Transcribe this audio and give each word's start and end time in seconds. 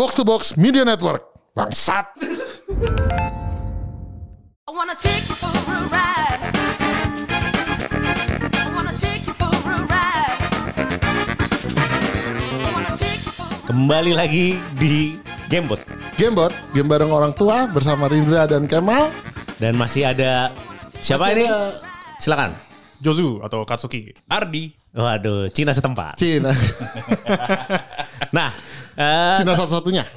Box 0.00 0.16
to 0.16 0.24
Box 0.24 0.56
Media 0.56 0.80
Network. 0.80 1.28
Bangsat. 1.52 2.08
I 4.64 4.72
wanna 4.72 4.96
take 4.96 5.28
you 5.28 5.36
for 5.36 5.52
a 5.52 5.76
ride. 5.92 6.40
I 8.48 8.68
wanna 8.72 8.96
take 8.96 9.28
you 9.28 9.36
for 9.36 9.52
a 9.52 9.76
ride. 9.84 10.40
I 12.48 12.68
wanna 12.72 12.96
take 12.96 13.20
you 13.28 13.32
for 13.36 13.44
a 13.44 13.68
Kembali 13.68 14.16
lagi 14.16 14.56
di 14.80 15.20
Gamebot 15.52 15.84
Gamebot, 16.16 16.48
game 16.72 16.88
bareng 16.88 17.12
orang 17.12 17.36
tua 17.36 17.68
bersama 17.68 18.08
Rindra 18.08 18.48
dan 18.48 18.64
Kemal. 18.64 19.12
dan 19.60 19.76
masih 19.76 20.08
ada 20.16 20.48
siapa 21.04 21.28
Masih 21.28 21.36
ini? 21.36 21.44
ada 21.44 21.76
Silakan. 22.16 22.56
Jozu 23.04 23.44
atau 23.44 23.68
Katsuki. 23.68 24.16
Ardi. 24.32 24.72
Waduh, 24.96 25.52
Cina 25.52 25.76
setempat. 25.76 26.16
Cina. 26.16 26.56
Nah, 28.30 28.54
eh, 29.00 29.34
Cina 29.40 29.52
satu-satunya. 29.56 30.04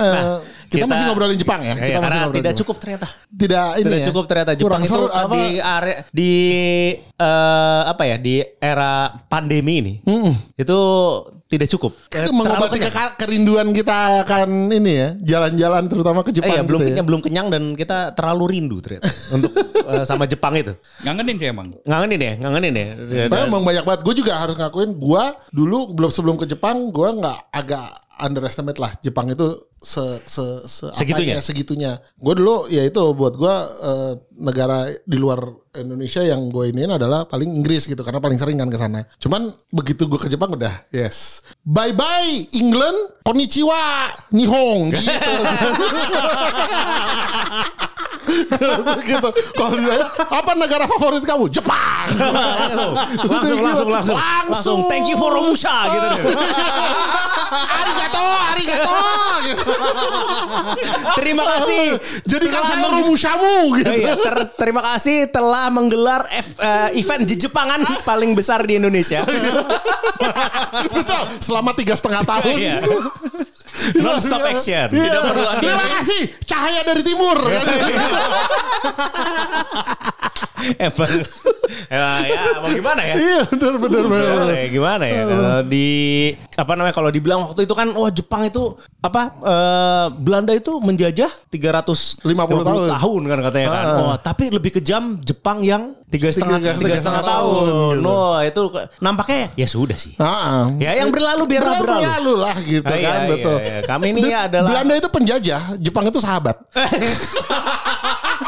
Eh, 0.00 0.38
kita, 0.70 0.86
masih 0.88 1.04
ngobrolin 1.10 1.36
Jepang 1.36 1.60
ya. 1.60 1.74
Iya, 1.76 1.98
Kita 1.98 2.00
masih 2.00 2.18
ngobrolin 2.24 2.38
tidak 2.40 2.52
Jepang. 2.54 2.60
cukup 2.62 2.76
ternyata. 2.80 3.06
Tidak 3.28 3.68
ini 3.74 3.84
Tidak 3.84 4.00
ya. 4.00 4.06
cukup 4.08 4.24
ternyata 4.30 4.52
Jepang 4.54 4.64
Kurang 4.70 4.82
itu 4.86 5.00
apa? 5.10 5.34
di 5.34 5.44
area 5.60 5.96
di 6.08 6.32
eh, 6.96 7.82
apa 7.84 8.02
ya 8.06 8.16
di 8.16 8.34
era 8.62 8.92
pandemi 9.28 9.74
ini 9.82 9.94
itu 10.56 10.78
tidak 11.50 11.66
cukup. 11.68 11.92
Eh, 12.06 12.22
terlalu 12.22 12.32
mengobati 12.38 12.78
ke- 12.78 13.14
kerinduan 13.18 13.68
kita 13.70 14.22
akan 14.22 14.70
ini 14.70 14.92
ya 14.94 15.08
jalan-jalan 15.18 15.82
terutama 15.84 16.22
ke 16.22 16.30
Eh, 16.30 16.36
Jepang 16.38 16.54
iya, 16.54 16.62
belum 16.62 16.78
gitu 16.78 16.86
ya. 16.86 16.90
kenyang, 16.94 17.06
belum 17.06 17.20
kenyang 17.20 17.46
dan 17.50 17.62
kita 17.74 17.98
terlalu 18.14 18.44
rindu 18.48 18.78
ternyata 18.78 19.10
untuk 19.34 19.50
eh, 19.58 20.04
sama 20.04 20.24
Jepang 20.24 20.54
itu. 20.54 20.70
Ngangenin 21.02 21.36
sih 21.36 21.48
emang. 21.50 21.68
Ngangenin 21.82 22.20
ya, 22.20 22.32
ngangenin 22.38 22.72
ya. 22.72 22.88
Tapi 23.26 23.42
emang 23.44 23.62
banyak 23.62 23.82
banget. 23.82 24.00
Gue 24.00 24.14
juga 24.14 24.38
harus 24.38 24.54
ngakuin 24.54 24.94
gue 24.94 25.22
dulu 25.50 25.90
belum 25.90 26.08
sebelum 26.08 26.36
ke 26.36 26.46
Jepang 26.46 26.88
gue 26.88 27.08
nggak 27.12 27.50
agak 27.50 27.88
underestimate 28.20 28.76
lah 28.76 28.92
Jepang 28.98 29.26
itu 29.26 29.48
se 29.76 29.96
se, 30.22 30.44
se 30.62 30.84
apanya, 30.86 30.94
Segitunya? 30.94 31.36
segitunya. 31.40 31.92
Gue 32.14 32.36
dulu 32.36 32.68
ya 32.68 32.84
itu 32.84 33.00
buat 33.10 33.34
gue 33.34 33.54
eh, 33.82 34.12
negara 34.40 34.88
di 35.04 35.16
luar 35.16 35.44
Indonesia 35.76 36.24
yang 36.24 36.48
gue 36.48 36.72
iniin 36.72 36.96
adalah 36.96 37.22
paling 37.24 37.52
Inggris 37.52 37.84
gitu 37.84 38.00
karena 38.00 38.18
paling 38.18 38.40
sering 38.40 38.56
kan 38.56 38.66
ke 38.66 38.78
sana. 38.80 39.04
Cuman 39.20 39.52
begitu 39.70 40.08
gue 40.08 40.16
ke 40.16 40.26
Jepang 40.26 40.50
udah 40.50 40.72
yes. 40.90 41.44
Bye 41.62 41.92
bye 41.92 42.48
England, 42.56 43.20
konnichiwa, 43.22 44.08
nihong 44.32 44.96
gitu. 44.96 45.34
Langsung 48.60 49.00
gitu. 49.02 49.28
Kalau 49.52 49.74
ditanya, 49.74 50.06
apa 50.28 50.52
negara 50.54 50.84
favorit 50.86 51.24
kamu? 51.24 51.50
Jepang. 51.50 52.06
langsung, 52.14 52.92
langsung, 53.26 53.58
langsung, 53.58 53.88
langsung, 53.90 54.18
langsung. 54.18 54.78
Thank 54.86 55.10
you 55.10 55.18
for 55.18 55.34
Romusha 55.34 55.74
gitu. 55.90 56.08
arigato, 57.80 58.22
arigato. 58.54 58.96
gitu. 59.42 59.72
Terima 61.18 61.44
kasih. 61.44 61.84
Jadikan 62.22 62.62
Telah 62.62 62.68
saya 62.70 62.80
meng- 62.80 62.94
rumusamu 63.02 63.54
gitu. 63.82 63.90
Iya, 63.90 64.14
ter- 64.30 64.46
terima 64.54 64.78
kasih 64.80 65.26
telah 65.26 65.66
menggelar 65.68 66.22
F- 66.30 66.54
eh, 66.56 66.94
event 66.94 67.26
jejepangan 67.26 67.82
paling 68.06 68.38
besar 68.38 68.62
di 68.62 68.78
Indonesia. 68.78 69.26
Betul. 70.96 71.22
Selama 71.42 71.74
tiga 71.74 71.98
setengah 71.98 72.22
tahun. 72.22 72.54
Iya. 72.54 72.78
Non-stop 73.98 74.46
action. 74.46 74.86
Iya. 74.94 75.02
Tidak 75.10 75.22
perlu 75.26 75.42
Terima 75.58 75.86
kasih. 75.98 76.20
Cahaya 76.46 76.86
dari 76.86 77.02
timur. 77.02 77.38
Emang, 80.80 81.10
emang 81.86 82.18
ya 82.20 82.40
mau 82.58 82.68
gimana 82.68 83.00
ya? 83.00 83.14
Iya 83.14 83.40
benar 83.48 83.74
benar 83.78 84.02
benar. 84.04 84.26
Gimana 84.26 84.50
ya? 84.50 84.66
Gimana 84.68 85.04
ya? 85.06 85.22
Kalau 85.24 85.60
di 85.64 85.86
apa 86.52 86.72
namanya 86.74 86.94
kalau 86.94 87.10
dibilang 87.10 87.40
waktu 87.44 87.60
itu 87.62 87.72
kan 87.72 87.88
wah 87.92 88.10
Jepang 88.10 88.42
itu 88.42 88.62
apa 88.98 89.22
eh, 89.30 90.06
Belanda 90.12 90.50
itu 90.50 90.76
menjajah 90.76 91.30
350 91.46 92.26
tahun. 92.26 92.90
tahun 92.90 93.20
kan 93.24 93.38
katanya 93.44 93.68
kan. 93.70 93.84
Ah. 93.86 93.98
Oh, 94.02 94.16
tapi 94.18 94.50
lebih 94.50 94.70
kejam 94.72 95.18
Jepang 95.20 95.62
yang 95.62 95.94
tiga 96.06 96.26
setengah 96.28 96.58
Tiga- 96.58 96.74
tiga 96.76 96.96
setengah 96.96 97.22
tahun. 97.22 97.54
tahun, 97.54 97.94
gitu. 97.94 98.02
No, 98.02 98.18
itu 98.40 98.62
nampaknya 98.98 99.42
ya 99.54 99.66
sudah 99.68 99.94
sih. 99.94 100.14
Ah, 100.16 100.66
Ya, 100.76 100.94
yang 100.96 101.10
berlalu 101.10 101.46
biarlah 101.48 101.78
berlalu. 101.78 102.02
Berlalu 102.02 102.32
lah 102.36 102.56
gitu 102.58 102.82
Ah, 102.84 102.98
iya, 102.98 103.06
kan 103.06 103.20
iya, 103.20 103.30
betul. 103.30 103.56
iya. 103.56 103.78
Kami 103.86 104.04
ini 104.10 104.20
adalah- 104.28 104.70
Belanda 104.70 104.94
itu 104.96 105.08
penjajah, 105.08 105.62
Jepang 105.78 106.04
itu 106.04 106.18
sahabat. 106.18 106.58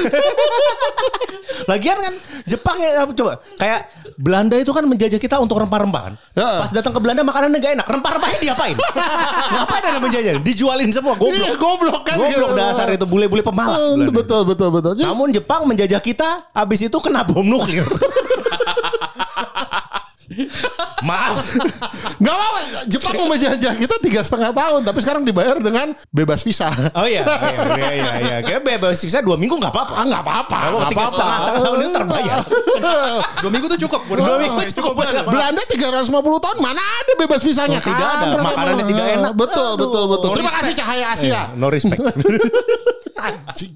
Lagian 1.70 1.98
kan 1.98 2.14
Jepang 2.48 2.76
ya 2.80 3.04
coba 3.04 3.32
kayak 3.60 3.80
Belanda 4.20 4.56
itu 4.56 4.72
kan 4.72 4.84
menjajah 4.84 5.20
kita 5.20 5.36
untuk 5.40 5.60
rempah-rempah 5.60 6.02
kan. 6.10 6.14
Ya. 6.36 6.60
Pas 6.60 6.70
datang 6.72 6.92
ke 6.92 7.00
Belanda 7.00 7.24
makanannya 7.24 7.58
gak 7.60 7.72
enak. 7.80 7.86
Rempah-rempahnya 7.88 8.38
diapain? 8.40 8.76
Ngapain 9.56 9.84
ada 9.84 10.00
menjajah? 10.00 10.32
Dijualin 10.44 10.90
semua 10.92 11.16
goblok. 11.16 11.40
Iya, 11.40 11.52
goblok 11.56 12.02
kan. 12.04 12.16
Goblok 12.20 12.50
gitu. 12.52 12.60
dasar 12.60 12.86
itu 12.92 13.06
bule-bule 13.08 13.42
pemalas. 13.44 13.76
Belanda. 13.76 14.12
Betul 14.12 14.42
betul 14.44 14.68
betul. 14.72 14.92
Namun 15.00 15.32
Jepang 15.32 15.64
menjajah 15.64 16.00
kita, 16.00 16.52
habis 16.52 16.84
itu 16.84 16.96
kena 17.00 17.24
bom 17.24 17.44
nuklir. 17.44 17.84
Maaf. 21.08 21.36
Gak 22.20 22.34
apa 22.34 22.60
Jepang 22.86 23.12
mau 23.16 23.28
menjajah 23.32 23.74
kita 23.74 23.94
tiga 24.00 24.20
setengah 24.20 24.52
tahun, 24.52 24.80
tapi 24.84 24.98
sekarang 25.00 25.22
dibayar 25.24 25.56
dengan 25.58 25.92
bebas 26.10 26.44
visa. 26.44 26.68
Oh 26.92 27.06
iya, 27.08 27.24
iya, 27.24 27.60
iya, 27.76 27.90
iya, 27.90 28.12
iya. 28.20 28.36
Kayak 28.44 28.62
bebas 28.66 29.00
bisa 29.00 29.20
dua 29.20 29.36
minggu 29.36 29.56
nggak 29.56 29.72
apa-apa. 29.72 29.94
Ah 29.96 30.04
nggak 30.04 30.22
apa-apa, 30.22 30.58
Nggak 30.60 30.90
apa-apa, 30.92 31.10
setengah 31.10 31.38
tahun 31.60 31.78
itu 31.80 31.90
terbayar. 31.92 32.38
Dua 33.40 33.50
minggu 33.50 33.66
tuh 33.72 33.80
cukup. 33.88 34.00
Dua 34.04 34.36
minggu 34.36 34.60
cukup 34.76 34.92
banget. 34.92 35.24
Belanda 35.24 35.62
350 35.64 36.44
tahun 36.44 36.58
mana 36.60 36.82
ada 36.82 37.12
bebas 37.16 37.40
visanya 37.40 37.78
Oh, 37.80 37.86
tidak 37.88 38.04
ada. 38.04 38.26
Kan, 38.36 38.44
Makanannya 38.44 38.74
memang. 38.76 38.90
tidak 38.92 39.06
enak. 39.16 39.32
Betul 39.32 39.70
betul 39.80 40.04
betul. 40.12 40.28
Terima 40.36 40.52
kasih 40.60 40.72
Cahaya 40.76 41.06
Asia. 41.16 41.42
No 41.56 41.72
respect. 41.72 42.00
Anjing. 43.20 43.72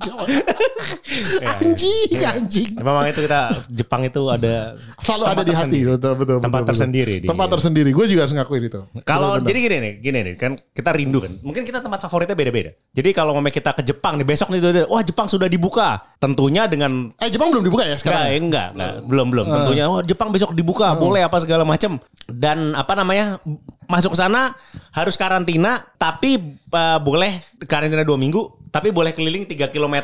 Anjing 1.45 2.11
anjing. 2.25 2.71
Memang 2.79 3.05
itu 3.09 3.21
kita 3.23 3.41
Jepang 3.69 4.03
itu 4.03 4.23
ada 4.27 4.75
Selalu 5.01 5.23
ada 5.25 5.43
di 5.43 5.55
hati 5.55 5.79
betul 5.87 6.13
betul. 6.17 6.37
Tempat 6.39 6.43
betul, 6.43 6.51
betul. 6.51 6.69
tersendiri 6.73 7.15
di- 7.21 7.29
Tempat 7.29 7.49
tersendiri. 7.53 7.91
Gue 7.93 8.07
juga 8.09 8.21
harus 8.27 8.35
ngakuin 8.35 8.63
itu. 8.67 8.81
Kalau 9.05 9.37
Betul, 9.37 9.47
jadi 9.51 9.59
gini 9.61 9.77
nih, 9.77 9.93
gini 10.01 10.19
nih 10.23 10.35
kan 10.35 10.53
kita 10.71 10.91
rindu 10.93 11.19
kan. 11.21 11.33
Mungkin 11.41 11.63
kita 11.63 11.79
tempat 11.81 11.99
favoritnya 12.03 12.35
beda-beda. 12.35 12.71
Jadi 12.95 13.09
kalau 13.13 13.37
ngomong 13.37 13.53
kita 13.53 13.71
ke 13.75 13.83
Jepang 13.85 14.17
nih 14.17 14.27
besok 14.27 14.49
nih, 14.51 14.61
wah 14.87 15.03
Jepang 15.03 15.27
sudah 15.27 15.47
dibuka. 15.47 16.03
Tentunya 16.19 16.65
dengan 16.65 17.13
Eh 17.21 17.29
Jepang 17.29 17.53
belum 17.53 17.65
dibuka 17.65 17.85
ya 17.85 17.95
Enggak, 17.95 18.01
sekarang? 18.01 18.25
ya? 18.25 18.39
enggak, 18.41 18.69
enggak, 18.75 18.93
belum, 19.05 19.27
belum. 19.29 19.47
Tentunya, 19.47 19.85
oh 19.87 20.01
Jepang 20.01 20.29
besok 20.33 20.57
dibuka, 20.57 20.97
boleh 20.97 21.21
apa 21.21 21.37
segala 21.39 21.63
macam. 21.63 22.01
Dan 22.25 22.73
apa 22.73 22.97
namanya, 22.97 23.37
masuk 23.85 24.17
ke 24.17 24.19
sana 24.19 24.57
harus 24.91 25.15
karantina, 25.15 25.85
tapi 25.95 26.41
eh, 26.65 26.99
boleh 27.05 27.37
karantina 27.69 28.03
dua 28.03 28.17
minggu, 28.17 28.41
tapi 28.75 28.91
boleh 28.91 29.15
keliling 29.15 29.47
3 29.47 29.71
km 29.71 29.97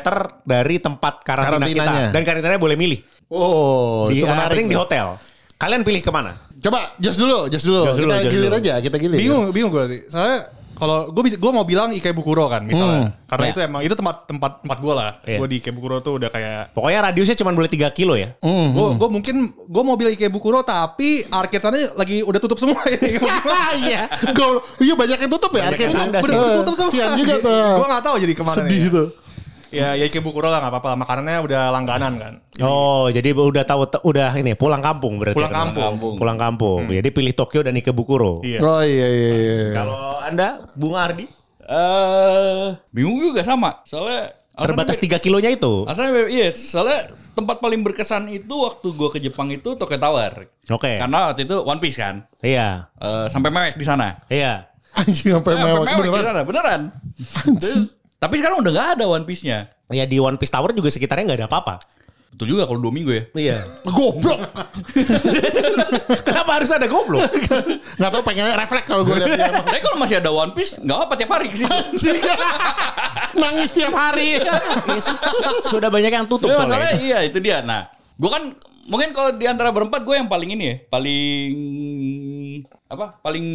dari 0.47 0.79
tempat 0.79 1.27
karantina 1.27 1.67
kita. 1.67 2.15
Dan 2.15 2.21
karantinanya 2.23 2.55
boleh 2.55 2.79
milih. 2.79 3.03
Oh, 3.27 4.07
Di, 4.07 4.23
itu 4.23 4.25
menarik. 4.31 4.63
di 4.63 4.77
hotel. 4.79 5.19
Kalian 5.59 5.83
pilih 5.83 5.99
ke 5.99 6.07
mana? 6.07 6.31
Coba 6.63 6.95
just 6.95 7.19
dulu, 7.19 7.51
just 7.51 7.67
dulu. 7.67 7.83
Just 7.91 7.99
dulu, 7.99 8.15
kita 8.15 8.23
just 8.23 8.31
gilir 8.31 8.47
dulu. 8.47 8.59
aja, 8.63 8.73
kita 8.79 8.95
gilir. 8.95 9.17
Bingung, 9.19 9.43
bingung 9.51 9.71
gue. 9.75 10.07
Soalnya 10.07 10.47
kalau 10.81 10.97
gue 11.07 11.21
bisa 11.21 11.37
gue 11.37 11.51
mau 11.51 11.61
bilang 11.61 11.93
Ikebukuro 11.93 12.49
kan 12.49 12.65
misalnya. 12.65 13.13
Karena 13.23 13.45
Ya. 13.45 13.51
itu 13.51 13.59
emang 13.61 13.81
itu 13.81 13.93
tempat 13.93 14.25
tempat 14.25 14.51
tempat 14.59 14.77
gue 14.77 14.93
lah. 14.93 15.11
Iya. 15.21 15.37
Gue 15.37 15.47
di 15.47 15.57
Ikebukuro 15.57 16.01
tuh 16.01 16.17
udah 16.17 16.27
kayak 16.27 16.73
Pokoknya 16.73 16.99
radiusnya 17.05 17.37
cuma 17.37 17.53
boleh 17.53 17.69
3 17.69 17.85
kilo 17.91 18.13
ya. 18.13 18.33
Hmm. 18.39 18.73
gue 18.73 18.87
gue 18.97 19.09
mungkin 19.11 19.35
gue 19.53 19.83
mau 19.83 19.93
bilang 19.93 20.09
Ikebukuro 20.11 20.61
tapi 20.61 21.21
arcade 21.23 21.61
sana 21.61 21.77
lagi 21.93 22.19
udah 22.21 22.39
tutup 22.39 22.57
semua 22.57 22.81
Iya, 23.77 24.09
Gol- 24.33 24.65
iya 24.79 24.93
banyak 24.95 25.17
yang 25.19 25.31
tutup 25.31 25.51
ya. 25.51 25.63
Banyak 25.63 25.77
yang 25.77 25.91
akhirnya. 25.93 26.01
kandas 26.01 26.23
Udah 26.23 26.33
ya. 26.33 26.57
tutup 26.57 26.73
semua. 26.75 26.91
Sian 26.91 27.11
juga 27.15 27.35
tuh. 27.39 27.61
gue 27.77 27.87
gak 27.87 28.03
tahu 28.03 28.15
jadi 28.17 28.33
ke 28.33 28.41
mana 28.41 28.57
Sedih 28.57 28.81
nih. 28.81 28.89
tuh. 28.89 29.07
Ya 29.71 29.95
ya 29.95 30.05
Ikebukuro 30.07 30.51
lah 30.51 30.59
gak 30.59 30.71
apa-apa. 30.71 30.99
Makanannya 30.99 31.37
udah 31.47 31.63
langganan 31.71 32.13
kan. 32.19 32.33
Oh, 32.59 33.07
jadi 33.07 33.31
udah 33.31 33.63
tahu 33.63 33.87
udah 34.03 34.35
ini 34.35 34.53
pulang 34.53 34.83
kampung 34.83 35.17
berarti. 35.17 35.39
Pulang 35.39 35.51
kan? 35.51 35.71
kampung. 35.71 36.15
Pulang 36.19 36.37
kampung. 36.37 36.79
Jadi 36.91 37.09
pilih 37.09 37.33
Tokyo 37.33 37.63
dan 37.63 37.79
Ikebukuro. 37.79 38.43
Iya. 38.43 38.59
Oh 38.59 38.83
iya 38.83 39.07
iya 39.07 39.31
iya. 39.33 39.55
Kalau 39.71 40.19
Anda, 40.19 40.61
Bung 40.75 40.99
Ardi, 40.99 41.25
Eh, 41.71 42.67
bingung 42.91 43.15
juga 43.15 43.47
sama. 43.47 43.79
Soalnya 43.87 44.35
terbatas 44.51 44.99
3 44.99 45.23
kilonya 45.23 45.47
itu. 45.47 45.87
Asalnya 45.87 46.27
iya, 46.27 46.51
soalnya 46.51 47.07
tempat 47.31 47.63
paling 47.63 47.79
berkesan 47.79 48.27
itu 48.27 48.51
waktu 48.51 48.91
gua 48.91 49.07
ke 49.07 49.23
Jepang 49.23 49.47
itu 49.55 49.79
Tokyo 49.79 49.95
Tower. 49.95 50.51
Oke. 50.67 50.99
Karena 50.99 51.31
waktu 51.31 51.47
itu 51.47 51.55
One 51.63 51.79
Piece 51.79 51.95
kan. 51.95 52.27
Iya. 52.43 52.91
Eh, 52.99 53.25
sampai 53.31 53.49
mewek 53.55 53.79
di 53.79 53.85
sana. 53.87 54.19
Iya. 54.27 54.67
Anjing 54.91 55.39
sampai 55.39 55.55
sampai 55.55 55.63
mewek 55.71 55.87
di 55.87 56.11
beneran. 56.11 56.27
sana, 56.27 56.41
beneran. 56.43 56.81
Terus, 57.55 57.95
tapi 58.21 58.37
sekarang 58.37 58.61
udah 58.61 58.69
nggak 58.69 58.89
ada 59.01 59.05
One 59.09 59.25
Piece-nya. 59.25 59.73
Ya 59.89 60.05
di 60.05 60.21
One 60.21 60.37
Piece 60.37 60.53
Tower 60.53 60.69
juga 60.77 60.93
sekitarnya 60.93 61.33
nggak 61.33 61.39
ada 61.41 61.47
apa-apa. 61.49 61.81
Betul 62.31 62.53
juga 62.53 62.69
kalau 62.69 62.77
dua 62.77 62.93
minggu 62.93 63.11
ya. 63.11 63.23
Iya. 63.33 63.57
Goblok. 63.97 64.39
Kenapa 66.29 66.61
harus 66.61 66.69
ada 66.69 66.85
goblok? 66.85 67.25
Gak 67.99 68.09
tau 68.13 68.21
pengennya 68.23 68.55
refleks 68.55 68.85
kalau 68.85 69.03
gue 69.03 69.17
lihat 69.19 69.35
dia. 69.35 69.49
Tapi 69.51 69.81
kalau 69.81 69.97
masih 69.97 70.21
ada 70.21 70.29
One 70.29 70.53
Piece, 70.53 70.77
nggak 70.79 70.97
apa 71.01 71.13
tiap 71.17 71.31
hari 71.33 71.49
ke 71.49 71.65
situ. 71.65 71.73
Anjing. 71.73 72.21
Nangis 73.35 73.69
tiap 73.73 73.93
hari. 73.97 74.37
Ya, 74.37 74.61
su- 75.01 75.17
sudah 75.67 75.89
banyak 75.89 76.13
yang 76.13 76.25
tutup 76.29 76.53
Ya, 76.53 76.61
soalnya. 76.61 76.93
iya 77.01 77.17
itu 77.25 77.41
dia. 77.41 77.65
Nah, 77.65 77.89
gua 78.21 78.37
kan 78.37 78.43
Mungkin 78.81 79.13
kalau 79.13 79.29
di 79.37 79.45
antara 79.45 79.69
berempat 79.69 80.01
gue 80.01 80.15
yang 80.17 80.25
paling 80.25 80.57
ini 80.57 80.63
ya, 80.65 80.75
paling 80.89 81.53
apa? 82.89 83.21
Paling 83.21 83.45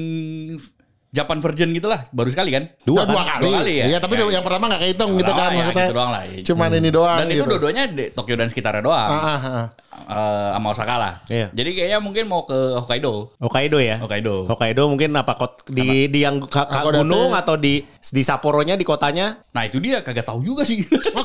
Japan 1.09 1.39
Virgin 1.39 1.71
gitu 1.71 1.87
lah, 1.87 2.05
baru 2.11 2.29
sekali 2.29 2.51
kan? 2.51 2.69
Dua, 2.83 3.03
Kan? 3.03 3.09
dua 3.09 3.23
kali. 3.25 3.75
ya. 3.75 3.85
Iya, 3.87 3.99
tapi 3.99 4.15
Ya, 4.17 4.29
yang 4.31 4.43
pertama 4.43 4.69
gak 4.69 4.81
kehitung 4.81 5.15
gitu 5.15 5.31
kan 5.31 5.49
ya, 5.49 5.57
maksudnya. 5.63 5.83
gitu 5.83 5.95
doang 5.95 6.11
lah. 6.11 6.23
Cuman 6.43 6.69
ini 6.73 6.91
doang 6.91 7.17
Dan 7.17 7.27
itu 7.27 7.37
gitu. 7.37 7.49
dua-duanya 7.49 7.85
di 7.87 8.05
Tokyo 8.11 8.35
dan 8.35 8.47
sekitarnya 8.47 8.83
doang. 8.83 9.09
Ah, 9.09 9.25
ah, 9.27 9.41
ah. 9.41 9.67
Eh, 9.97 10.49
sama 10.53 10.69
Osaka 10.69 10.95
lah. 10.95 11.15
Iya. 11.27 11.49
Jadi 11.51 11.71
kayaknya 11.73 11.99
mungkin 11.99 12.25
mau 12.25 12.45
ke 12.45 12.53
Hokkaido. 12.77 13.33
Hokkaido 13.39 13.79
ya. 13.79 13.97
Hokkaido. 13.97 14.45
Hokkaido 14.47 14.83
mungkin 14.87 15.11
apa 15.15 15.33
kot 15.35 15.65
di 15.67 16.05
di 16.07 16.21
yang 16.21 16.37
ka- 16.43 16.65
ka- 16.65 16.85
gunung 16.93 17.33
atau 17.33 17.57
di 17.57 17.81
di 18.05 18.23
Sapporo-nya 18.23 18.75
di 18.75 18.85
kotanya? 18.85 19.41
Nah 19.51 19.65
itu 19.65 19.81
dia 19.81 20.01
kagak 20.01 20.23
tahu 20.23 20.45
juga 20.45 20.63
sih. 20.63 20.85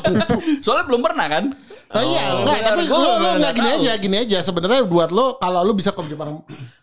Soalnya 0.64 0.86
belum 0.86 1.02
pernah 1.02 1.28
kan. 1.28 1.44
Oh, 1.92 2.00
iya, 2.02 2.24
Oh, 2.32 2.42
enggak, 2.42 2.58
benar. 2.58 2.70
tapi 2.72 2.84
Gua 2.88 2.96
lo, 2.96 3.04
lo 3.04 3.12
nggak 3.12 3.36
enggak 3.36 3.54
gini 3.54 3.68
tahu. 3.68 3.78
aja, 3.78 3.92
gini 3.98 4.16
aja. 4.18 4.38
Sebenarnya 4.40 4.82
buat 4.86 5.10
lo 5.12 5.36
kalau 5.36 5.60
lo 5.62 5.74
bisa 5.74 5.92
ke 5.92 6.02
Jepang 6.08 6.40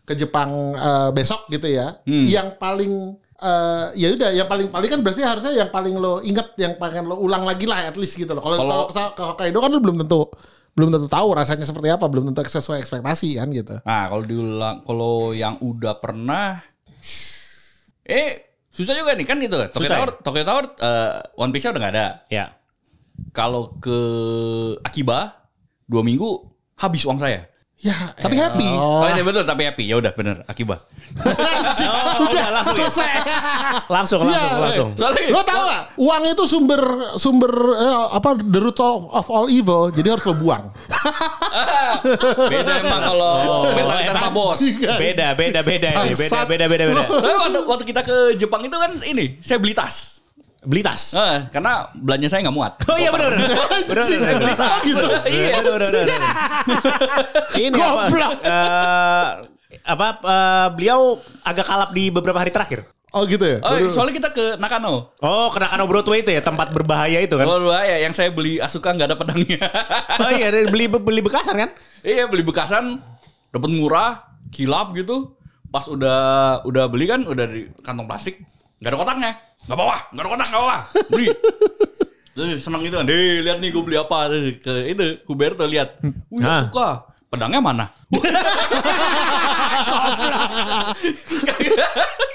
ke 0.08 0.16
Jepang 0.16 0.72
eh, 0.72 1.10
besok 1.12 1.44
gitu 1.52 1.68
ya. 1.68 2.00
Hmm. 2.08 2.24
Yang 2.24 2.56
paling 2.56 2.92
eh, 3.44 3.86
ya 4.00 4.08
udah 4.16 4.30
yang 4.32 4.48
paling 4.48 4.72
paling 4.72 4.88
kan 4.88 5.00
berarti 5.04 5.20
harusnya 5.20 5.52
yang 5.52 5.68
paling 5.68 6.00
lo 6.00 6.24
inget 6.24 6.56
yang 6.56 6.80
pengen 6.80 7.04
lo 7.04 7.20
ulang 7.20 7.44
lagi 7.44 7.68
lah 7.68 7.84
at 7.84 8.00
least 8.00 8.16
gitu 8.16 8.32
loh. 8.32 8.40
Kalau 8.40 8.88
ke, 8.88 8.96
ke 8.96 9.22
Hokkaido 9.22 9.60
kan 9.60 9.68
lo 9.68 9.78
belum 9.84 10.00
tentu 10.00 10.24
belum 10.78 10.94
tentu 10.94 11.10
tahu 11.10 11.34
rasanya 11.34 11.66
seperti 11.66 11.90
apa, 11.90 12.06
belum 12.06 12.30
tentu 12.30 12.46
sesuai 12.46 12.78
ekspektasi 12.78 13.42
kan 13.42 13.50
gitu. 13.50 13.82
Nah 13.82 14.06
kalau 14.06 14.22
diulang, 14.22 14.76
kalau 14.86 15.34
yang 15.34 15.58
udah 15.58 15.98
pernah, 15.98 16.62
eh 18.06 18.62
susah 18.70 18.94
juga 18.94 19.18
nih 19.18 19.26
kan 19.26 19.42
gitu. 19.42 19.58
Tokyo 19.74 19.90
Susah 19.90 19.98
ya? 19.98 20.00
Tower, 20.06 20.10
Tokyo 20.22 20.44
Tower, 20.46 20.64
eh, 20.78 21.12
One 21.34 21.50
Piece-nya 21.50 21.74
udah 21.74 21.82
nggak 21.82 21.94
ada. 21.98 22.08
Ya. 22.30 22.54
Kalau 23.34 23.74
ke 23.82 23.98
Akiba 24.86 25.50
dua 25.90 26.06
minggu 26.06 26.46
habis 26.78 27.02
uang 27.02 27.18
saya. 27.18 27.50
Ya, 27.78 27.94
tapi 28.18 28.34
happy. 28.34 28.66
Oh, 28.74 29.06
iya 29.06 29.22
betul 29.22 29.46
tapi 29.46 29.62
happy. 29.62 29.86
Ya 29.86 30.02
udah 30.02 30.10
bener 30.10 30.42
Akiba. 30.50 30.82
Oh, 31.88 32.26
udah 32.26 32.50
langsung 32.50 32.74
ya? 32.74 32.90
Selesai. 32.90 33.12
Langsung 33.86 34.18
Iya. 34.26 34.34
langsung 34.34 34.50
langsung. 34.60 34.88
Soalnya 34.98 35.30
Lo 35.30 35.40
tau 35.46 35.62
gak? 35.62 35.82
Uang 35.94 36.22
itu 36.26 36.44
sumber 36.44 36.82
sumber 37.14 37.52
eh, 37.78 38.06
apa 38.18 38.34
the 38.42 38.58
root 38.58 38.76
of, 38.82 39.26
all 39.30 39.46
evil. 39.46 39.94
Jadi 39.94 40.10
harus 40.10 40.26
lo 40.26 40.34
buang. 40.36 40.74
beda 42.50 42.72
emang 42.82 43.02
kalau 43.06 43.32
mentalitas 43.70 44.10
emang. 44.10 44.24
Pak 44.26 44.32
Bos. 44.34 44.58
Beda 44.98 45.26
beda 45.38 45.60
beda 45.62 45.88
ini. 46.02 46.12
Beda 46.18 46.40
beda 46.44 46.64
beda 46.66 46.84
beda. 46.90 47.02
Tapi 47.06 47.34
waktu, 47.38 47.60
waktu 47.62 47.84
kita 47.86 48.00
ke 48.02 48.16
Jepang 48.34 48.62
itu 48.66 48.74
kan 48.74 48.90
ini 49.06 49.38
saya 49.38 49.62
beli 49.62 49.72
tas. 49.72 50.17
Beli 50.58 50.82
tas. 50.82 51.14
Eh, 51.14 51.38
karena 51.54 51.86
belanja 51.94 52.26
saya 52.34 52.42
nggak 52.48 52.56
muat. 52.56 52.72
Oh 52.90 52.98
iya 52.98 53.14
benar. 53.14 53.30
Benar 53.30 54.04
benar. 54.10 54.34
benar. 54.42 54.70
gitu. 54.82 55.06
Iya. 55.30 55.54
Benar. 55.62 55.80
Ini 57.62 57.78
apa? 57.78 58.02
Eh, 58.42 59.26
apa 59.86 60.06
eh, 60.18 60.68
beliau 60.74 61.22
agak 61.46 61.66
kalap 61.66 61.90
di 61.94 62.10
beberapa 62.10 62.42
hari 62.42 62.50
terakhir. 62.50 62.82
Oh 63.08 63.24
gitu 63.24 63.40
ya? 63.40 63.56
Oh, 63.64 63.72
soalnya 63.88 64.20
kita 64.20 64.28
ke 64.36 64.46
Nakano. 64.60 65.16
Oh, 65.24 65.48
kena 65.48 65.72
Kano 65.72 65.88
Broadway 65.88 66.20
itu 66.20 66.28
ya, 66.28 66.44
tempat 66.44 66.76
berbahaya 66.76 67.24
itu 67.24 67.40
kan. 67.40 67.48
Kalau 67.48 67.72
ya 67.72 68.04
yang 68.04 68.12
saya 68.12 68.28
beli 68.28 68.60
Asuka 68.60 68.92
nggak 68.92 69.08
ada 69.08 69.16
pedangnya. 69.16 69.64
Oh 70.28 70.28
iya, 70.34 70.52
beli 70.68 70.92
beli 70.92 71.20
bekasan 71.24 71.56
kan? 71.56 71.70
iya 72.04 72.28
beli 72.28 72.44
bekasan 72.44 73.00
dapat 73.48 73.70
murah, 73.72 74.28
kilap 74.52 74.92
gitu. 74.92 75.32
Pas 75.72 75.88
udah 75.88 76.60
udah 76.68 76.84
beli 76.92 77.08
kan 77.08 77.24
udah 77.24 77.48
di 77.48 77.72
kantong 77.80 78.04
plastik, 78.04 78.44
nggak 78.78 78.90
ada 78.94 78.98
kotaknya. 78.98 79.30
Nggak 79.66 79.78
bawa, 79.78 79.96
nggak 80.14 80.22
ada 80.22 80.30
kotak, 80.30 80.48
nggak 80.48 80.62
bawa. 80.62 80.76
Beli. 81.10 81.26
Terus 82.38 82.62
seneng 82.62 82.80
gitu 82.86 82.94
kan. 83.02 83.06
Deh, 83.10 83.42
lihat 83.42 83.58
nih 83.58 83.74
gue 83.74 83.82
beli 83.82 83.98
apa. 83.98 84.30
Ke 84.62 84.86
itu 84.86 85.18
Huberto 85.26 85.66
lihat. 85.66 85.98
Wih, 86.30 86.38
Hah? 86.46 86.70
Asuka. 86.70 87.10
Pedangnya 87.28 87.60
mana? 87.60 87.90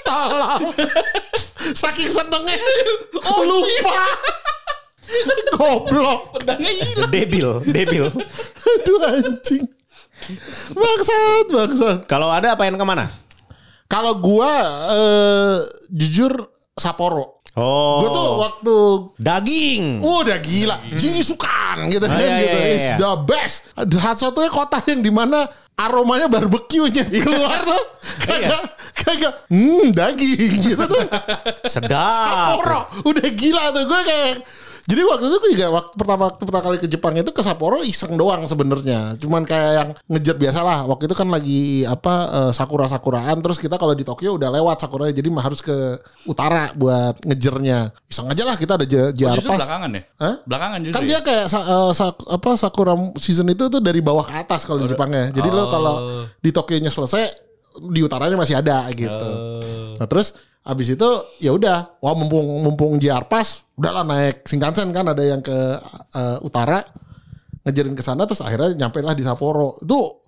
Tolong. 0.06 0.62
Saking 1.74 2.10
senengnya 2.12 2.54
Oh, 3.24 3.42
lupa. 3.42 3.96
Goblok. 5.56 6.20
Pedangnya 6.38 6.70
hilang. 6.70 7.10
Debil, 7.10 7.48
debil. 7.64 8.06
Aduh 8.70 8.98
anjing. 9.02 9.64
Bangsat, 10.72 11.46
bangsat. 11.50 11.98
Kalau 12.06 12.28
ada 12.30 12.54
apa 12.54 12.68
yang 12.68 12.76
ke 12.76 12.86
mana? 12.86 13.08
Kalau 13.86 14.16
gua 14.16 14.52
eh, 14.90 15.56
jujur 15.88 16.32
Sapporo. 16.74 17.44
Oh. 17.54 18.02
Gua 18.02 18.08
tuh 18.10 18.28
waktu 18.40 18.76
daging. 19.16 20.02
udah 20.02 20.38
gila, 20.42 20.76
Jingisukan 20.90 21.86
gitu 21.86 22.02
kan 22.02 22.18
Ah, 22.18 22.26
iya, 22.26 22.38
gitu. 22.42 22.50
iya, 22.50 22.66
iya, 22.66 22.74
It's 22.74 22.88
iya. 22.90 22.96
the 22.98 23.12
best. 23.22 23.56
Satu-satunya 23.78 24.50
kota 24.50 24.78
yang 24.90 25.00
di 25.00 25.12
mana 25.14 25.46
aromanya 25.74 26.26
barbeque-nya 26.26 27.06
keluar 27.06 27.62
tuh 27.62 27.82
kagak 28.26 28.62
kagak 28.94 29.34
hmm 29.46 29.90
daging 29.90 30.50
gitu 30.66 30.82
tuh. 30.82 31.06
Sedap. 31.70 32.10
Sapporo 32.10 32.90
udah 33.06 33.28
gila 33.30 33.70
tuh 33.70 33.86
gue 33.86 34.00
kayak 34.02 34.34
jadi 34.84 35.00
waktu 35.02 35.24
itu 35.26 35.38
juga 35.50 35.66
waktu 35.70 35.92
pertama 35.94 36.22
waktu 36.28 36.42
pertama 36.42 36.62
kali 36.62 36.76
ke 36.76 36.86
Jepang 36.86 37.14
itu 37.14 37.26
ke 37.26 37.40
Sapporo 37.40 37.80
iseng 37.80 38.14
doang 38.14 38.44
sebenarnya. 38.44 39.16
Cuman 39.16 39.42
kayak 39.42 39.72
yang 39.72 39.88
ngejar 40.06 40.36
biasa 40.36 40.60
lah. 40.60 40.84
Waktu 40.84 41.06
itu 41.06 41.14
kan 41.14 41.26
lagi 41.26 41.60
apa 41.82 42.14
eh, 42.28 42.52
sakura 42.52 42.84
sakuraan 42.84 43.40
terus 43.40 43.56
kita 43.56 43.74
kalau 43.74 43.92
di 43.92 44.02
Tokyo 44.02 44.36
udah 44.36 44.50
lewat 44.50 44.78
sakuranya. 44.78 45.10
Jadi 45.10 45.28
mah 45.28 45.40
harus 45.40 45.58
ke 45.58 45.72
utara 46.24 46.70
buat 46.72 47.16
ngejernya 47.18 47.78
iseng 48.06 48.28
aja 48.28 48.42
lah 48.42 48.54
kita 48.54 48.76
ada 48.76 48.84
Oh, 48.84 49.08
JR 49.10 49.34
justru 49.34 49.48
Pass 49.48 49.64
belakangan 49.64 49.90
ya? 49.90 50.02
Hah? 50.16 50.34
Belakangan 50.44 50.78
justru 50.80 50.94
kan 50.94 51.02
ya? 51.02 51.08
dia 51.08 51.20
kayak 51.22 51.44
sa- 51.46 51.64
eh, 51.66 51.92
sak- 51.92 52.26
apa 52.26 52.50
sakura 52.54 52.92
season 53.16 53.48
itu 53.48 53.64
tuh 53.66 53.80
dari 53.80 53.98
bawah 53.98 54.22
ke 54.22 54.34
atas 54.36 54.62
kalau 54.62 54.78
di 54.78 54.86
Jepangnya 54.86 55.30
jadi 55.30 55.48
lo 55.48 55.64
kalau 55.66 55.96
di 56.36 56.50
Tokyo-nya 56.50 56.88
selesai 56.88 57.24
di 57.84 58.00
utaranya 58.00 58.36
masih 58.36 58.54
ada 58.54 58.84
gitu. 58.92 59.28
Nah 59.96 60.06
terus 60.06 60.36
abis 60.64 60.96
itu 60.96 61.08
ya 61.44 61.52
udah, 61.52 62.00
wah 62.00 62.16
mumpung 62.16 62.64
mumpung 62.64 62.92
JR 62.96 63.28
Pass, 63.28 63.68
udahlah 63.76 64.00
naik 64.02 64.48
Shinkansen 64.48 64.88
kan 64.96 65.04
ada 65.12 65.20
yang 65.20 65.44
ke 65.44 65.52
eh, 66.16 66.38
utara. 66.40 66.80
Ngejarin 67.64 67.96
ke 67.96 68.04
sana 68.04 68.28
terus 68.28 68.44
akhirnya 68.44 68.76
nyampe 68.76 69.00
lah 69.00 69.16
di 69.16 69.24
Sapporo. 69.24 69.80
Itu 69.80 70.20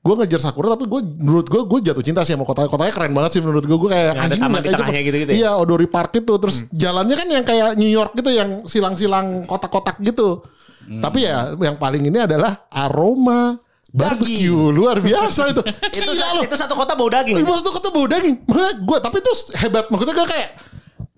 gue 0.00 0.14
ngejar 0.16 0.40
Sakura 0.40 0.72
tapi 0.72 0.88
gue 0.88 1.00
menurut 1.20 1.44
gue 1.44 1.60
gue 1.68 1.92
jatuh 1.92 2.00
cinta 2.00 2.24
sih 2.24 2.32
sama 2.32 2.48
kotanya 2.48 2.72
kotanya 2.72 2.88
keren 2.88 3.12
banget 3.12 3.36
sih 3.36 3.40
menurut 3.44 3.68
gue 3.68 3.76
gue 3.76 3.90
kayak 3.92 4.16
Yang 4.16 4.24
ada 4.24 4.36
taman 4.40 4.60
di 4.64 4.68
tengahnya 4.72 4.80
Jepang. 4.80 5.04
gitu-gitu 5.12 5.30
ya? 5.30 5.36
iya 5.36 5.50
Odori 5.60 5.88
Park 5.92 6.10
itu. 6.16 6.32
Terus 6.40 6.56
jalannya 6.72 7.16
kan 7.20 7.28
yang 7.28 7.44
kayak 7.44 7.70
New 7.76 7.90
York 7.92 8.16
gitu 8.16 8.30
yang 8.32 8.64
silang-silang 8.64 9.44
kotak-kotak 9.44 10.00
gitu. 10.00 10.40
Tapi 10.88 11.18
ya 11.22 11.52
yang 11.60 11.76
paling 11.76 12.00
ini 12.02 12.16
adalah 12.24 12.64
aroma 12.72 13.60
barbecue 13.90 14.70
luar 14.70 15.02
biasa 15.02 15.50
itu 15.50 15.62
Itu 15.98 16.12
loh. 16.14 16.42
itu 16.46 16.56
satu 16.56 16.74
kota 16.78 16.94
bau 16.94 17.10
daging. 17.10 17.42
Itu 17.42 17.70
kata 17.70 17.88
bau 17.90 18.06
daging. 18.06 18.46
Makanya 18.46 18.72
gue 18.86 18.98
tapi 19.02 19.16
itu 19.18 19.32
hebat. 19.58 19.84
Maksudnya 19.90 20.14
gue 20.14 20.26
kayak 20.30 20.48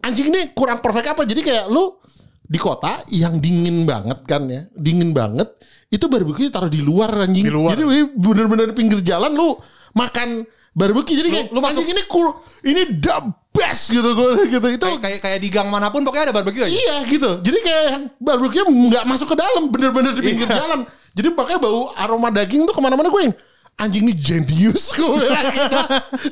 anjing 0.02 0.26
ini 0.32 0.40
kurang 0.56 0.80
perfect 0.80 1.12
apa? 1.12 1.22
Jadi 1.28 1.40
kayak 1.44 1.68
lu 1.68 2.00
di 2.42 2.58
kota 2.60 3.00
yang 3.12 3.40
dingin 3.40 3.84
banget 3.88 4.24
kan 4.24 4.44
ya, 4.48 4.64
dingin 4.76 5.12
banget. 5.12 5.48
Itu 5.92 6.08
barbecue 6.08 6.48
taruh 6.48 6.72
di 6.72 6.80
luar 6.80 7.28
anjing. 7.28 7.44
Di 7.44 7.52
luar. 7.52 7.76
Jadi 7.76 7.84
bener-bener 8.16 8.72
di 8.72 8.76
pinggir 8.76 9.00
jalan 9.04 9.32
lu 9.36 9.52
makan 9.92 10.44
barbecue. 10.72 11.16
Jadi 11.16 11.28
kayak 11.30 11.46
lu 11.52 11.60
masuk- 11.60 11.80
anjing 11.80 11.88
ini 11.92 12.02
kur, 12.08 12.28
ini 12.64 12.82
the 12.96 13.16
best 13.52 13.92
gitu 13.92 14.08
gue 14.16 14.48
gitu. 14.48 14.66
Itu 14.72 14.86
Kayak, 14.88 15.00
kayak 15.00 15.18
kayak 15.20 15.38
di 15.40 15.48
gang 15.52 15.68
mana 15.68 15.92
pun 15.92 16.00
pokoknya 16.02 16.32
ada 16.32 16.34
barbecue 16.34 16.64
aja. 16.64 16.72
Iya 16.72 16.96
gitu. 17.06 17.30
Jadi 17.40 17.58
kayak 17.60 17.82
yang 17.92 18.02
barbecue 18.16 18.64
nggak 18.64 19.04
masuk 19.04 19.28
ke 19.32 19.36
dalam, 19.36 19.68
bener-bener 19.68 20.12
di 20.16 20.22
pinggir 20.24 20.48
jalan. 20.48 20.88
Jadi 21.12 21.28
pakai 21.36 21.60
bau 21.60 21.92
aroma 21.94 22.32
daging 22.32 22.64
tuh 22.64 22.72
ke 22.72 22.80
mana-mana 22.80 23.12
gue 23.12 23.22
yang 23.28 23.36
anjing 23.76 24.04
ini 24.04 24.14
genius 24.16 24.92
gue 24.96 25.28
gitu. 25.28 25.78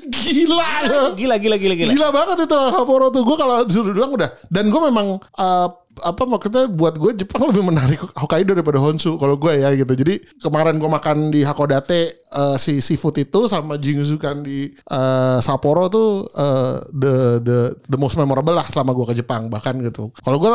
Gila. 0.08 0.72
Gila 1.16 1.36
gila 1.36 1.56
gila 1.56 1.74
gila. 1.76 1.90
Gila 1.92 2.08
banget 2.12 2.48
itu 2.48 2.58
Sapporo 2.72 3.12
tuh. 3.12 3.20
Gue 3.24 3.36
kalau 3.36 3.64
disuruh 3.64 3.92
bilang 3.92 4.12
udah. 4.12 4.32
Dan 4.48 4.72
gue 4.72 4.80
memang 4.80 5.20
eh, 5.20 5.66
apa 6.02 6.22
maksudnya 6.24 6.66
buat 6.66 6.94
gue 6.94 7.12
Jepang 7.14 7.46
lebih 7.46 7.62
menarik 7.62 8.00
Hokkaido 8.12 8.52
daripada 8.52 8.76
Honshu 8.76 9.14
kalau 9.14 9.34
gue 9.34 9.52
ya 9.54 9.72
gitu. 9.72 9.90
Jadi 9.90 10.18
kemarin 10.38 10.76
gue 10.76 10.86
makan 10.86 11.28
di 11.28 11.40
Hakodate 11.40 12.00
eh, 12.16 12.56
si 12.56 12.78
seafood 12.78 13.16
itu 13.16 13.44
sama 13.44 13.76
Jingisukan 13.76 14.40
di 14.40 14.66
eh, 14.70 15.38
Sapporo 15.38 15.86
tuh 15.86 16.08
eh, 16.26 16.76
the 16.90 17.14
the 17.40 17.58
the 17.86 17.96
most 17.96 18.14
memorable 18.14 18.52
lah 18.52 18.64
selama 18.64 18.92
gue 18.92 19.06
ke 19.06 19.14
Jepang 19.16 19.46
bahkan 19.46 19.76
gitu. 19.78 20.08
Kalau 20.18 20.36
gue 20.36 20.50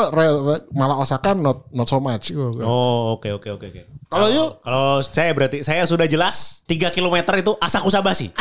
malah 0.71 0.97
Osaka 0.97 1.31
not 1.31 1.69
not 1.69 1.85
so 1.85 1.97
much. 1.97 2.29
Gua- 2.29 2.53
Oh, 2.61 3.15
oke 3.15 3.29
oke 3.31 3.49
oke 3.51 3.65
oke. 3.67 3.81
Kalau 4.05 4.27
yuk 4.27 4.61
Kalau 4.61 5.01
saya 5.01 5.31
berarti 5.31 5.61
saya 5.61 5.83
sudah 5.83 6.05
jelas 6.05 6.61
3 6.65 6.89
km 6.89 7.15
itu 7.35 7.53
Asakusa 7.57 7.99
Basi. 7.99 8.29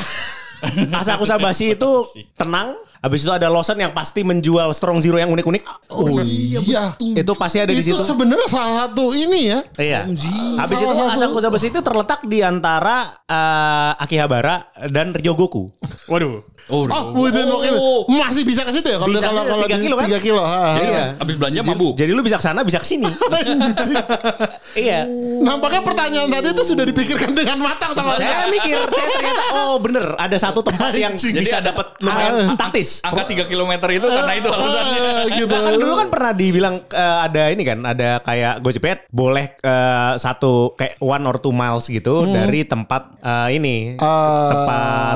Asakusa 0.95 1.37
Basi 1.37 1.75
itu 1.75 1.91
tenang, 2.35 2.77
Habis 3.05 3.21
itu 3.21 3.29
ada 3.29 3.47
Lawson 3.47 3.77
yang 3.77 3.93
pasti 3.93 4.25
menjual 4.25 4.73
Strong 4.73 4.99
Zero 4.99 5.21
yang 5.21 5.29
unik-unik. 5.29 5.93
Oh 5.93 6.09
iya. 6.25 6.97
Itu 6.97 7.37
pasti 7.37 7.61
ada 7.61 7.69
di 7.69 7.79
Itu 7.79 7.93
situ. 7.93 8.01
sebenarnya 8.03 8.49
salah 8.49 8.73
satu 8.83 9.13
ini 9.13 9.53
ya. 9.53 9.61
Iya. 9.77 10.01
Habis 10.57 10.73
itu 10.75 10.89
satu- 10.89 11.13
Asakusa 11.13 11.49
Besi 11.49 11.69
itu 11.69 11.79
terletak 11.79 12.25
di 12.25 12.41
antara 12.41 13.05
eh, 13.23 13.93
Akihabara 14.01 14.65
dan 14.89 15.13
Ryogoku. 15.13 15.69
Waduh. 16.09 16.41
Oh, 16.65 16.89
Oh, 16.89 17.13
within 17.21 17.45
walking- 17.45 17.77
masih 18.09 18.41
bisa 18.41 18.65
ke 18.65 18.73
situ 18.73 18.89
ya 18.89 18.97
kalau 18.97 19.13
Bisa 19.13 19.29
kalau 19.29 19.45
kalau 19.45 19.65
tiga 19.69 19.77
di- 19.77 19.85
kilo 19.85 19.95
kan? 19.95 20.09
tiga 20.09 20.17
kilo. 20.19 20.41
ha. 20.41 20.73
Jadi 20.73 20.87
Iya. 20.89 20.97
abis, 21.13 21.21
abis 21.21 21.35
belanja 21.37 21.61
mabuk. 21.63 21.93
Jadi 21.93 22.11
lu 22.11 22.23
bisa 22.25 22.37
ke 22.41 22.45
sana, 22.45 22.65
bisa 22.65 22.81
ke 22.81 22.89
sini. 22.89 23.05
Iya. 24.75 25.05
Nampaknya 25.41 25.81
pertanyaan 25.83 26.29
tadi 26.31 26.49
itu 26.51 26.65
sudah 26.65 26.85
dipikirkan 26.85 27.31
dengan 27.31 27.59
matang 27.61 27.93
sama 27.93 28.17
Saya 28.17 28.49
mikir, 28.49 28.75
saya 28.81 29.07
ternyata 29.07 29.45
oh 29.55 29.77
bener 29.77 30.17
ada 30.17 30.37
satu 30.37 30.61
tempat 30.61 30.93
yang 31.05 31.15
bisa 31.15 31.31
Jadi 31.31 31.63
dapat 31.63 31.87
lumayan 32.01 32.57
taktis. 32.57 32.94
Angka 33.01 33.25
3 33.25 33.45
km 33.45 33.73
itu 33.89 34.05
karena 34.05 34.33
itu 34.35 34.47
alasannya. 34.47 35.01
Ah, 35.01 35.25
gitu. 35.33 35.49
Nah, 35.49 35.61
kan 35.63 35.75
dulu 35.75 35.95
kan 35.97 36.09
pernah 36.09 36.33
dibilang 36.33 36.75
eh, 36.85 37.19
ada 37.23 37.43
ini 37.49 37.63
kan, 37.63 37.79
ada 37.81 38.21
kayak 38.21 38.55
Gojepet 38.61 38.99
boleh 39.09 39.57
eh, 39.57 40.13
satu 40.15 40.75
kayak 40.75 40.99
one 40.99 41.25
or 41.25 41.37
two 41.37 41.51
miles 41.51 41.87
gitu 41.87 42.23
dari 42.27 42.63
tempat 42.63 43.19
eh, 43.19 43.49
ini 43.53 43.97
Eh, 43.97 44.49
tempat 44.49 45.15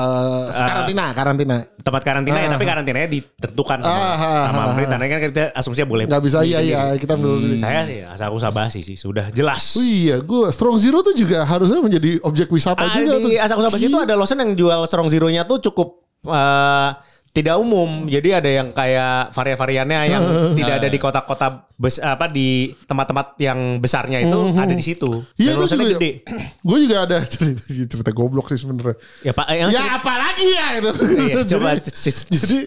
eh, 0.49 0.59
karantina, 0.59 1.05
karantina. 1.11 1.57
tempat 1.79 2.01
karantina 2.03 2.37
ya, 2.37 2.49
tapi 2.49 2.65
karantinanya 2.65 3.07
ditentukan 3.07 3.79
sama, 3.79 3.95
Ah, 3.95 4.13
ah, 4.13 4.41
sama 4.45 4.59
ah, 4.59 4.65
pemerintah. 4.67 4.95
Nah, 4.95 5.07
kan 5.07 5.19
kita 5.23 5.43
asumsinya 5.53 5.87
boleh. 5.87 6.03
Nggak 6.05 6.21
bisa 6.21 6.39
iya 6.41 6.59
iya 6.59 6.81
kita 6.93 7.13
dulu. 7.13 7.55
Saya 7.55 7.85
sih 7.85 7.99
aku 8.03 8.37
sabasi 8.37 8.79
sih 8.81 8.95
sudah 8.95 9.29
jelas. 9.29 9.73
Oh 9.73 9.83
iya, 9.83 10.19
gue 10.19 10.49
Strong 10.49 10.77
Zero 10.77 10.99
tuh 10.99 11.13
juga 11.13 11.41
harusnya 11.41 11.79
menjadi 11.79 12.19
objek 12.21 12.49
wisata 12.49 12.81
Ah, 12.81 12.93
juga 12.93 13.17
tuh. 13.17 13.27
di 13.27 13.35
Asakusa 13.35 13.69
Basi 13.69 13.85
itu 13.85 13.97
ada 13.97 14.13
Lawson 14.13 14.37
yang 14.37 14.51
jual 14.53 14.79
Strong 14.83 15.07
Zero-nya 15.07 15.43
tuh 15.43 15.59
cukup 15.61 16.03
eh, 16.25 16.89
tidak 17.29 17.55
umum. 17.55 18.05
Jadi 18.05 18.29
ada 18.33 18.49
yang 18.49 18.73
kayak 18.73 19.31
varian-variannya 19.31 19.99
yang 20.13 20.23
tidak 20.53 20.73
ada 20.81 20.87
di 20.87 20.97
kota-kota 20.97 21.47
bes 21.79 21.95
apa 21.97 22.27
di 22.27 22.75
tempat-tempat 22.83 23.39
yang 23.39 23.79
besarnya 23.79 24.19
itu 24.19 24.39
ada 24.53 24.73
di 24.73 24.83
situ. 24.83 25.23
Iya 25.37 25.55
Dan 25.55 25.63
juga. 25.63 25.95
gede. 25.95 26.11
Gue 26.67 26.77
juga 26.83 26.97
ada 27.07 27.17
cerita, 27.31 27.61
cerita 27.65 28.11
goblok 28.11 28.49
sih 28.49 28.59
sebenarnya. 28.59 28.97
Ya 29.23 29.31
Pak, 29.31 29.45
yang 29.49 29.69
Ya 29.71 29.95
apalagi 29.95 30.47
ya 30.49 30.67
itu. 30.75 30.91
Iya, 31.15 31.35
coba 31.55 31.69
Jadi- 31.77 32.27
jadi 32.27 32.57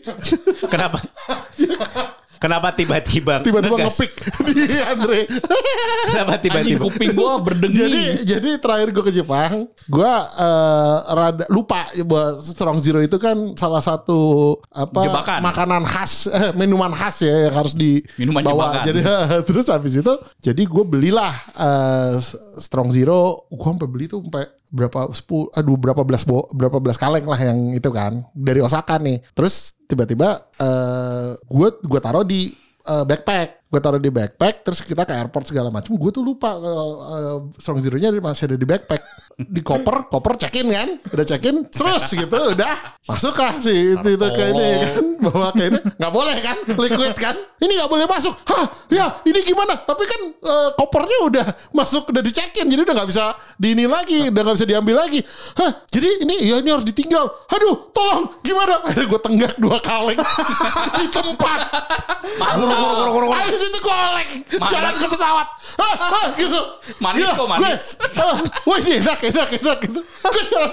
kenapa? 0.64 0.98
Kenapa 2.42 2.74
tiba-tiba 2.74 3.38
tiba-tiba 3.40 3.76
ngepik 3.78 4.12
di 4.50 4.66
Andre. 4.90 5.20
Kenapa 6.10 6.34
tiba-tiba? 6.36 6.82
kuping 6.82 7.14
gua 7.14 7.38
berdengi. 7.38 7.78
jadi 7.78 8.00
jadi 8.26 8.48
terakhir 8.58 8.90
gue 8.90 9.04
ke 9.06 9.12
Jepang, 9.14 9.70
gue 9.86 10.12
eh, 10.36 10.96
rada 11.08 11.46
lupa 11.48 11.86
bahwa 12.02 12.42
Strong 12.42 12.78
Zero 12.82 12.98
itu 12.98 13.14
kan 13.16 13.54
salah 13.54 13.78
satu 13.78 14.18
apa 14.68 15.06
Jebakan. 15.06 15.38
makanan 15.40 15.82
khas, 15.86 16.26
eh, 16.26 16.50
minuman 16.52 16.90
khas 16.90 17.22
ya 17.22 17.46
yang 17.46 17.54
harus 17.54 17.78
Minuman 18.18 18.42
dibawa. 18.42 18.74
jebakan. 18.74 18.84
Jadi 18.90 19.00
terus 19.48 19.66
habis 19.70 19.94
itu, 19.94 20.14
jadi 20.42 20.62
gue 20.66 20.84
belilah 20.84 21.30
eh, 21.54 22.18
Strong 22.58 22.90
Zero, 22.90 23.46
gue 23.46 23.62
sampai 23.64 23.86
beli 23.86 24.10
tuh 24.10 24.18
sampai 24.20 24.50
berapa 24.72 25.12
sepuluh 25.12 25.52
aduh 25.52 25.76
berapa 25.76 26.02
belas 26.02 26.24
bo, 26.24 26.48
berapa 26.50 26.80
belas 26.80 26.96
kaleng 26.96 27.28
lah 27.28 27.36
yang 27.36 27.76
itu 27.76 27.92
kan 27.92 28.24
dari 28.32 28.64
Osaka 28.64 28.96
nih. 28.96 29.20
Terus 29.36 29.76
tiba-tiba 29.84 30.40
eh 30.58 31.36
gue 31.36 31.68
gue 31.84 32.00
taruh 32.00 32.24
di 32.24 32.50
eh, 32.88 33.04
backpack 33.04 33.61
gue 33.72 33.80
taruh 33.80 33.96
di 33.96 34.12
backpack 34.12 34.68
terus 34.68 34.84
kita 34.84 35.08
ke 35.08 35.16
airport 35.16 35.48
segala 35.48 35.72
macam 35.72 35.96
gue 35.96 36.10
tuh 36.12 36.20
lupa 36.20 36.60
kalau 36.60 36.88
eh, 37.08 37.36
strong 37.56 37.80
zero 37.80 37.96
nya 37.96 38.12
masih 38.12 38.52
ada 38.52 38.56
di 38.60 38.68
backpack. 38.68 39.00
Di 39.32 39.64
koper 39.64 40.12
koper 40.12 40.36
check 40.36 40.60
in 40.60 40.68
kan? 40.68 41.00
Udah 41.08 41.24
check 41.24 41.40
in 41.48 41.64
terus 41.72 42.04
gitu 42.12 42.36
udah. 42.52 43.00
Masuk 43.08 43.32
lah 43.32 43.56
sih 43.64 43.96
itu, 43.96 44.08
itu 44.12 44.28
ke 44.28 44.44
ini 44.52 44.68
kan 44.84 45.04
bawa 45.24 45.48
ke 45.56 45.62
ini. 45.72 45.78
Nggak 45.96 46.12
boleh 46.12 46.36
kan 46.44 46.56
liquid 46.68 47.16
kan? 47.16 47.36
Ini 47.64 47.72
nggak 47.80 47.90
boleh 47.90 48.04
masuk. 48.04 48.36
Hah? 48.44 48.68
Ya 48.92 49.08
ini 49.24 49.40
gimana? 49.40 49.72
Tapi 49.88 50.04
kan 50.04 50.20
eh, 50.36 50.68
kopernya 50.76 51.18
udah 51.32 51.46
masuk 51.72 52.12
udah 52.12 52.20
di 52.20 52.28
check 52.28 52.52
in 52.60 52.68
jadi 52.68 52.84
udah 52.84 52.92
nggak 52.92 53.08
bisa 53.08 53.32
di 53.56 53.72
ini 53.72 53.88
lagi 53.88 54.28
udah 54.28 54.42
nggak 54.44 54.56
bisa 54.60 54.68
diambil 54.68 55.00
lagi. 55.00 55.24
Hah? 55.56 55.70
Jadi 55.88 56.28
ini 56.28 56.34
ya 56.44 56.60
ini 56.60 56.68
harus 56.68 56.84
ditinggal. 56.84 57.24
Aduh 57.56 57.88
tolong 57.96 58.36
gimana? 58.44 58.84
Akhirnya 58.84 59.08
gue 59.08 59.20
tenggak 59.24 59.52
dua 59.56 59.80
kaleng. 59.80 60.20
Di 61.00 61.06
tempat 61.08 61.60
gue 63.70 63.94
oleng 63.94 64.30
jalan 64.66 64.92
ke 64.96 65.06
pesawat. 65.06 65.46
Hah, 65.78 65.94
hah, 66.00 66.26
gitu. 66.34 66.60
Manis 66.98 67.22
Gila, 67.22 67.32
kok, 67.38 67.46
manis. 67.46 67.82
ah, 68.18 68.36
Wah 68.66 68.76
ini 68.82 68.98
enak, 68.98 69.18
enak, 69.30 69.48
enak 69.62 69.78
gitu. 69.86 70.00
Jalan, 70.50 70.70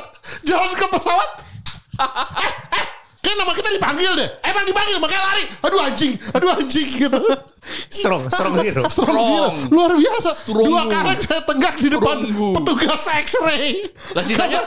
jalan 0.48 0.72
ke 0.74 0.86
pesawat. 0.90 1.30
Eh, 2.00 2.48
eh, 2.80 2.86
kayak 3.20 3.36
nama 3.38 3.52
kita 3.54 3.70
dipanggil 3.76 4.12
deh. 4.16 4.30
Emang 4.42 4.66
dipanggil, 4.66 4.98
makanya 4.98 5.24
lari. 5.30 5.44
Aduh 5.62 5.80
anjing, 5.84 6.14
aduh 6.34 6.50
anjing 6.56 6.88
gitu. 6.88 7.20
Strong, 7.90 8.30
strong 8.34 8.54
zero. 8.60 8.82
Strong, 8.88 9.14
Strong. 9.14 9.54
zero. 9.58 9.74
Luar 9.74 9.92
biasa. 9.96 10.30
Strong. 10.36 10.66
Dua 10.66 10.84
kaleng 10.88 11.20
saya 11.20 11.42
tenggak 11.44 11.76
di 11.78 11.88
depan 11.90 12.18
Strong. 12.26 12.54
petugas 12.62 13.04
x-ray. 13.06 13.66
Lah 14.14 14.24
sisanya 14.24 14.60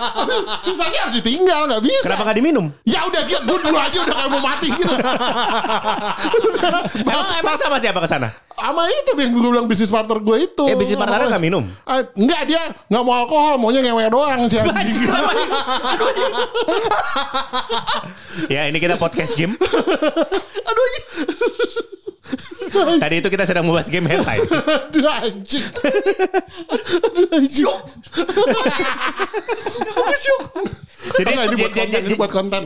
Sisanya 0.60 0.98
harus 1.06 1.14
ditinggal, 1.18 1.60
nggak 1.66 1.82
bisa. 1.82 2.06
Kenapa 2.12 2.22
gak 2.30 2.38
diminum? 2.38 2.66
Ya 2.82 3.00
udah, 3.04 3.22
gue 3.24 3.58
dulu 3.62 3.78
aja 3.78 3.98
udah 4.02 4.14
kayak 4.14 4.30
mau 4.30 4.42
mati 4.42 4.68
gitu. 4.70 4.94
Emang, 7.02 7.26
emang 7.28 7.56
sama 7.58 7.76
siapa 7.78 7.98
ke 8.00 8.08
sana? 8.08 8.28
Sama 8.52 8.86
itu 8.86 9.10
yang 9.18 9.30
gue 9.32 9.42
bilang 9.42 9.66
bisnis 9.66 9.90
partner 9.90 10.18
gue 10.18 10.36
itu. 10.44 10.64
Eh, 10.68 10.76
bisnis 10.76 10.96
partnernya 10.96 11.28
nggak 11.28 11.42
minum? 11.42 11.64
Ah, 11.84 12.02
enggak 12.14 12.42
dia 12.46 12.62
nggak 12.88 13.02
mau 13.02 13.14
alkohol, 13.24 13.58
maunya 13.58 13.80
ngewe 13.82 14.06
doang 14.08 14.46
sih. 14.46 14.58
anjing. 14.60 15.02
Ya 18.48 18.64
ini 18.64 18.80
kita 18.80 18.96
podcast 18.96 19.36
game. 19.36 19.52
Aduh. 20.64 20.90
Tadi 23.02 23.14
itu 23.20 23.28
kita 23.28 23.44
sedang 23.44 23.64
membahas 23.68 23.88
game 23.88 24.08
hentai. 24.08 24.40
Aduh 24.88 25.08
anjing. 25.08 25.64
Aduh 27.12 27.28
anjing. 27.36 27.68
Jadi, 31.02 31.34
Enggak, 31.34 31.46
ini 31.50 31.56
buat 31.58 31.58
jadi- 31.58 31.74
konten, 31.74 31.98
ini 31.98 32.06
jadi- 32.06 32.18
buat 32.18 32.30
konten 32.30 32.62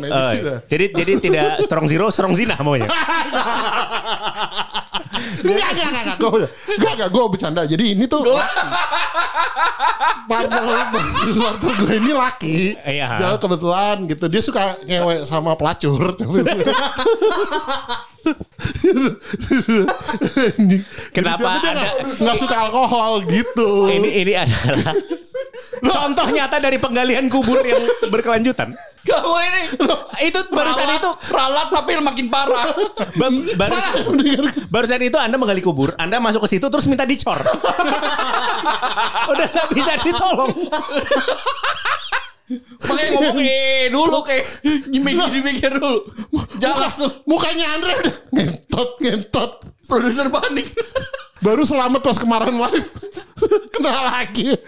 jadi 0.69 0.85
jadi 0.93 1.13
tidak 1.19 1.49
strong 1.65 1.87
zero, 1.89 2.13
strong 2.13 2.37
zina 2.37 2.55
maunya. 2.61 2.85
Enggak, 5.49 5.71
enggak, 5.71 5.89
enggak, 5.89 6.03
enggak. 6.03 6.19
Gue 6.19 6.31
enggak, 6.75 6.93
enggak, 6.93 7.09
gue 7.09 7.23
bercanda. 7.29 7.63
Jadi 7.65 7.85
ini 7.93 8.05
tuh 8.05 8.21
partner 10.27 10.63
partner 11.23 11.73
gue 11.77 11.93
ini 11.97 12.13
laki. 12.13 12.59
Iya. 12.79 13.09
Jangan 13.17 13.39
kebetulan 13.39 13.97
gitu. 14.07 14.25
Dia 14.27 14.43
suka 14.43 14.63
ngewe 14.83 15.23
sama 15.23 15.55
pelacur. 15.55 16.15
Jadi 20.57 20.77
Kenapa 21.15 21.51
dia- 21.57 21.73
ada- 21.73 21.95
nggak- 22.03 22.39
suka 22.39 22.57
alkohol 22.61 23.23
gitu? 23.25 23.87
ini 23.89 24.09
ini 24.21 24.33
adalah 24.35 24.95
contoh 25.81 26.27
nyata 26.29 26.57
dari 26.59 26.77
penggalian 26.77 27.27
kubur 27.29 27.61
yang 27.61 27.81
berkelanjutan. 28.09 28.75
kamu 29.07 29.35
ini 29.41 29.61
Itu 30.25 30.43
barusan 30.51 30.91
itu 30.93 31.07
ralat 31.31 31.71
tapi 31.71 31.95
makin 31.97 32.27
parah. 32.27 32.67
ba- 33.15 33.31
barus- 33.55 33.79
Salah, 33.79 34.03
mendingan 34.05 34.51
barusan 34.67 34.99
itu 35.01 35.15
Anda 35.15 35.36
menggali 35.37 35.63
kubur, 35.65 35.93
Anda 35.97 36.21
masuk 36.21 36.45
ke 36.45 36.57
situ 36.57 36.67
terus 36.69 36.89
minta 36.89 37.05
dicor. 37.05 37.37
Udah 39.33 39.47
nggak 39.47 39.69
bisa 39.73 39.93
ditolong. 40.03 40.53
Makanya 42.87 43.11
ngomong 43.19 43.39
eh 43.43 43.91
dulu 43.91 44.23
kayak 44.23 44.45
mikir-mikir 44.87 45.83
dulu. 45.83 45.99
Jangan 46.63 46.79
langsung 46.87 47.11
Mukanya 47.27 47.67
Andre 47.75 47.93
udah 47.99 48.15
ngentot 48.31 48.91
ngentot. 49.03 49.53
produser 49.87 50.27
panik. 50.31 50.67
Baru 51.43 51.63
selamat 51.63 52.03
pas 52.03 52.19
kemarin 52.19 52.59
live. 52.59 52.87
Kena 53.75 53.93
lagi. 54.09 54.57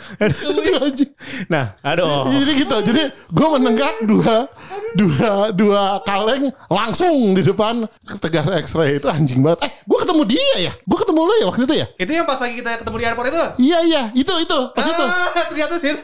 Nah, 1.48 1.76
aduh. 1.80 2.28
Jadi 2.28 2.52
gitu. 2.64 2.76
Jadi 2.82 3.02
gue 3.08 3.48
menenggak 3.56 4.04
dua 4.04 4.48
dua 4.94 5.30
dua 5.54 5.82
kaleng 6.04 6.50
langsung 6.68 7.32
di 7.32 7.42
depan 7.42 7.86
tegas 8.18 8.48
X-ray 8.48 8.98
itu 8.98 9.06
anjing 9.08 9.40
banget. 9.40 9.64
Eh, 9.64 9.72
gue 9.86 9.98
ketemu 10.02 10.22
dia 10.28 10.54
ya. 10.68 10.72
Gue 10.84 10.98
ketemu 10.98 11.20
lo 11.24 11.34
ya 11.38 11.46
waktu 11.48 11.62
itu 11.64 11.74
ya. 11.78 11.86
Itu 11.96 12.10
yang 12.12 12.26
pas 12.26 12.40
lagi 12.40 12.54
kita 12.58 12.70
ketemu 12.82 12.96
di 12.98 13.04
airport 13.06 13.26
itu? 13.30 13.42
Iya 13.70 13.78
iya 13.84 14.02
itu 14.12 14.32
itu 14.42 14.58
pas 14.74 14.84
itu. 14.84 15.04
Ah, 15.04 15.44
ternyata 15.46 15.74
sih 15.80 15.94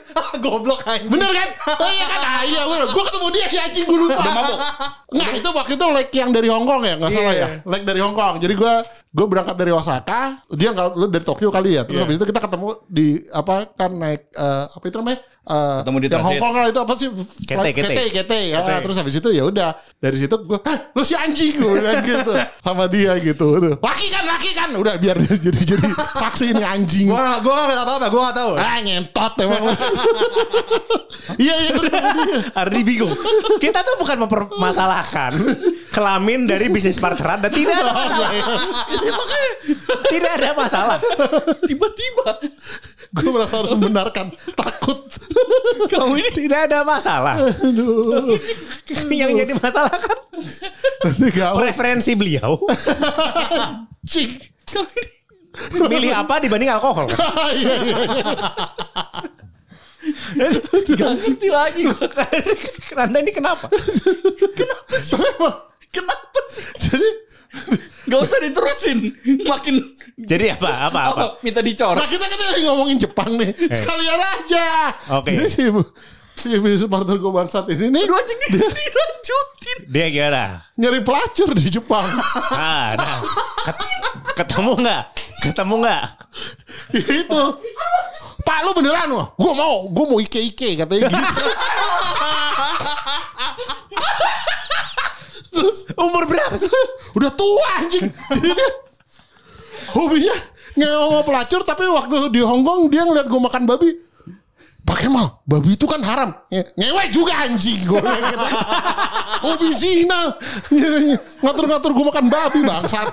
goblok 0.40 0.80
anjing. 0.87 1.11
Bener 1.11 1.30
kan? 1.33 1.49
Oh 1.80 1.90
iya 1.90 2.06
kan? 2.06 2.21
Ah, 2.23 2.42
iya 2.47 2.61
gue 2.64 2.76
gue 2.88 3.04
ketemu 3.04 3.26
dia 3.33 3.47
si 3.50 3.56
anjing 3.59 3.85
gue 3.85 3.99
lupa. 3.99 4.23
Udah? 4.23 4.59
Nggak 5.14 5.30
itu 5.38 5.49
waktu 5.52 5.73
itu 5.76 5.87
leg 5.90 6.09
yang 6.14 6.30
dari 6.33 6.49
Hong 6.50 6.66
Kong 6.66 6.83
ya 6.83 6.94
nggak 6.97 7.11
salah 7.12 7.33
Iya. 7.35 7.42
ya. 7.42 7.49
Leg 7.68 7.83
dari 7.85 8.00
Hong 8.00 8.16
Kong. 8.16 8.35
Jadi 8.38 8.54
gue 8.54 8.75
gue 9.14 9.26
berangkat 9.30 9.54
dari 9.54 9.71
Osaka, 9.71 10.42
dia 10.50 10.75
nggak 10.75 10.99
lu 10.99 11.06
dari 11.06 11.23
Tokyo 11.23 11.54
kali 11.54 11.78
ya. 11.78 11.87
Terus 11.87 12.02
habis 12.02 12.18
itu 12.18 12.26
kita 12.26 12.42
ketemu 12.42 12.68
di 12.90 13.23
apa 13.30 13.71
kan 13.78 13.94
naik 13.94 14.26
eh, 14.35 14.64
apa 14.75 14.85
itu 14.90 14.99
namanya? 14.99 15.23
Eh, 15.45 15.77
Ketemu 15.79 15.99
di 15.99 16.07
yang 16.07 16.15
Hong 16.17 16.25
transit. 16.25 16.41
Kong 16.41 16.55
lah 16.55 16.67
itu 16.67 16.81
apa 16.81 16.93
sih? 16.97 17.09
Flight- 17.13 17.77
Kete, 17.77 17.93
kete. 17.93 18.03
kete, 18.11 18.39
ya. 18.49 18.81
Terus 18.81 18.97
habis 18.97 19.15
itu 19.15 19.29
ya 19.29 19.45
udah 19.45 19.71
dari 19.95 20.17
situ 20.17 20.33
gue, 20.35 20.57
lu 20.91 21.03
si 21.03 21.13
anjing 21.13 21.53
gue 21.55 21.69
bilang 21.75 22.01
gitu 22.09 22.33
sama 22.59 22.85
dia 22.87 23.13
gitu. 23.19 23.47
Tuh. 23.55 23.77
Laki 23.77 24.07
kan, 24.09 24.25
laki 24.25 24.51
kan. 24.53 24.73
Udah 24.73 24.97
biar 24.97 25.21
dia 25.21 25.37
jadi 25.47 25.61
jadi 25.77 25.85
saksi 26.15 26.45
ini 26.51 26.65
anjing. 26.65 27.07
Gua 27.07 27.37
gua 27.39 27.69
enggak 27.69 27.85
apa-apa, 27.85 28.07
gua 28.09 28.21
enggak 28.23 28.37
tahu. 28.37 28.53
Ah 28.57 28.77
ngentot 28.81 29.33
emang 29.39 29.63
lu. 29.63 29.75
Iya 31.35 31.55
iya 31.59 31.71
gue. 31.75 31.89
Ardi 32.55 32.81
bingung. 32.83 33.13
Kita 33.57 33.81
tuh 33.81 33.97
bukan 33.97 34.17
mempermasalahkan 34.21 35.33
kelamin 35.89 36.45
dari 36.45 36.69
bisnis 36.69 36.97
partner 36.97 37.37
Anda 37.37 37.49
tidak 37.49 37.75
ada 37.75 37.93
masalah. 37.93 38.31
Itu 38.87 39.09
makanya 39.11 39.51
Tidak 40.05 40.33
ada 40.33 40.49
masalah. 40.55 40.97
tiba-tiba 41.61 42.29
Gue 43.14 43.30
merasa 43.30 43.62
harus 43.62 43.71
membenarkan. 43.73 44.35
Takut. 44.54 44.99
kamu 45.87 46.18
ini 46.18 46.30
Tidak 46.35 46.61
ada 46.66 46.83
masalah. 46.83 47.38
Aduh. 47.38 48.35
Yang 48.90 49.47
jadi 49.47 49.52
masalah 49.54 49.94
kan 49.94 50.18
Nanti 51.04 51.28
gawat. 51.30 51.61
preferensi 51.62 52.12
beliau 52.18 52.59
Cik. 54.04 54.30
kamu 54.66 55.87
ini 55.87 55.87
milih 55.87 56.11
apa 56.11 56.42
dibanding 56.42 56.71
alkohol. 56.75 57.06
kan? 57.06 57.14
Iya, 57.54 57.75
iya, 57.87 57.97
iya. 58.02 58.35
gak 60.99 61.11
ngerti 61.23 61.49
lagi. 61.49 61.83
Anda 62.92 63.18
ini 63.23 63.30
kenapa? 63.30 63.71
Tapi 63.71 64.62
emang, 65.38 65.54
Kenapa 65.88 66.40
sih? 66.50 66.66
Jadi 66.83 67.09
Gak 68.04 68.21
usah 68.21 68.38
diterusin. 68.42 68.99
Makin 69.47 69.75
Jadi 70.14 70.47
apa? 70.49 70.68
Apa? 70.87 70.87
Apa? 70.87 71.00
apa? 71.11 71.25
Minta 71.42 71.59
dicoret. 71.59 71.99
Nah 71.99 72.06
kita 72.06 72.25
kan 72.25 72.38
lagi 72.38 72.62
ngomongin 72.62 72.97
Jepang 72.97 73.35
nih. 73.35 73.50
Sekalian 73.50 74.21
aja. 74.21 74.66
Oke. 75.18 75.35
Jadi 75.35 75.49
si 75.49 75.62
si 76.35 76.49
supporter 76.76 77.14
gue 77.16 77.30
bangsat 77.30 77.66
ini 77.68 77.90
nih 77.90 78.02
Aduh 78.04 78.14
anjing 78.14 78.38
dilanjutin. 78.54 79.78
Dia 79.87 80.06
gimana? 80.09 80.44
nyari 80.75 81.00
pelacur 81.00 81.50
di 81.50 81.66
Jepang. 81.68 82.06
Ah, 82.54 82.94
nah. 82.94 83.18
Ket- 83.64 83.90
ketemu 84.37 84.73
nggak? 84.78 85.02
Ketemu 85.42 85.75
nggak? 85.83 86.02
itu. 86.94 87.42
Pak 88.44 88.59
lu 88.61 88.71
beneran 88.73 89.09
wah? 89.11 89.26
Gue 89.35 89.52
mau, 89.52 89.88
gue 89.88 90.04
mau 90.04 90.18
ike 90.21 90.38
ike 90.38 90.76
katanya 90.76 91.09
gitu. 91.09 91.16
Terus 95.54 95.87
Umur 95.94 96.26
berapa 96.26 96.54
sih? 96.54 96.68
udah 97.14 97.30
tua 97.30 97.66
anjing. 97.78 98.11
Dia 99.85 99.93
hobinya 99.93 100.35
ngewe 100.75 100.97
sama 101.07 101.21
pelacur 101.23 101.61
tapi 101.62 101.85
waktu 101.87 102.17
di 102.31 102.41
Hongkong 102.41 102.88
dia 102.88 103.05
ngeliat 103.05 103.26
gue 103.26 103.41
makan 103.41 103.64
babi. 103.64 103.91
Pakai 104.85 105.09
mal, 105.09 105.41
babi 105.49 105.75
itu 105.75 105.88
kan 105.88 105.97
haram. 106.05 106.37
Nge- 106.49 106.76
Ngewe 106.76 107.03
juga 107.09 107.33
anjing 107.41 107.81
gue. 107.83 108.00
gitu. 108.05 108.47
Hobi 109.41 109.69
zina. 109.73 110.37
Ngatur-ngatur 111.41 111.91
gue 111.93 112.05
makan 112.05 112.26
babi 112.29 112.61
bangsat. 112.61 113.09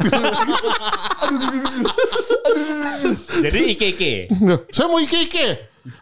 Jadi 3.41 3.59
IKK. 3.75 4.01
Saya 4.69 4.87
mau 4.87 4.99
ike 4.99 5.27
ike. 5.27 5.47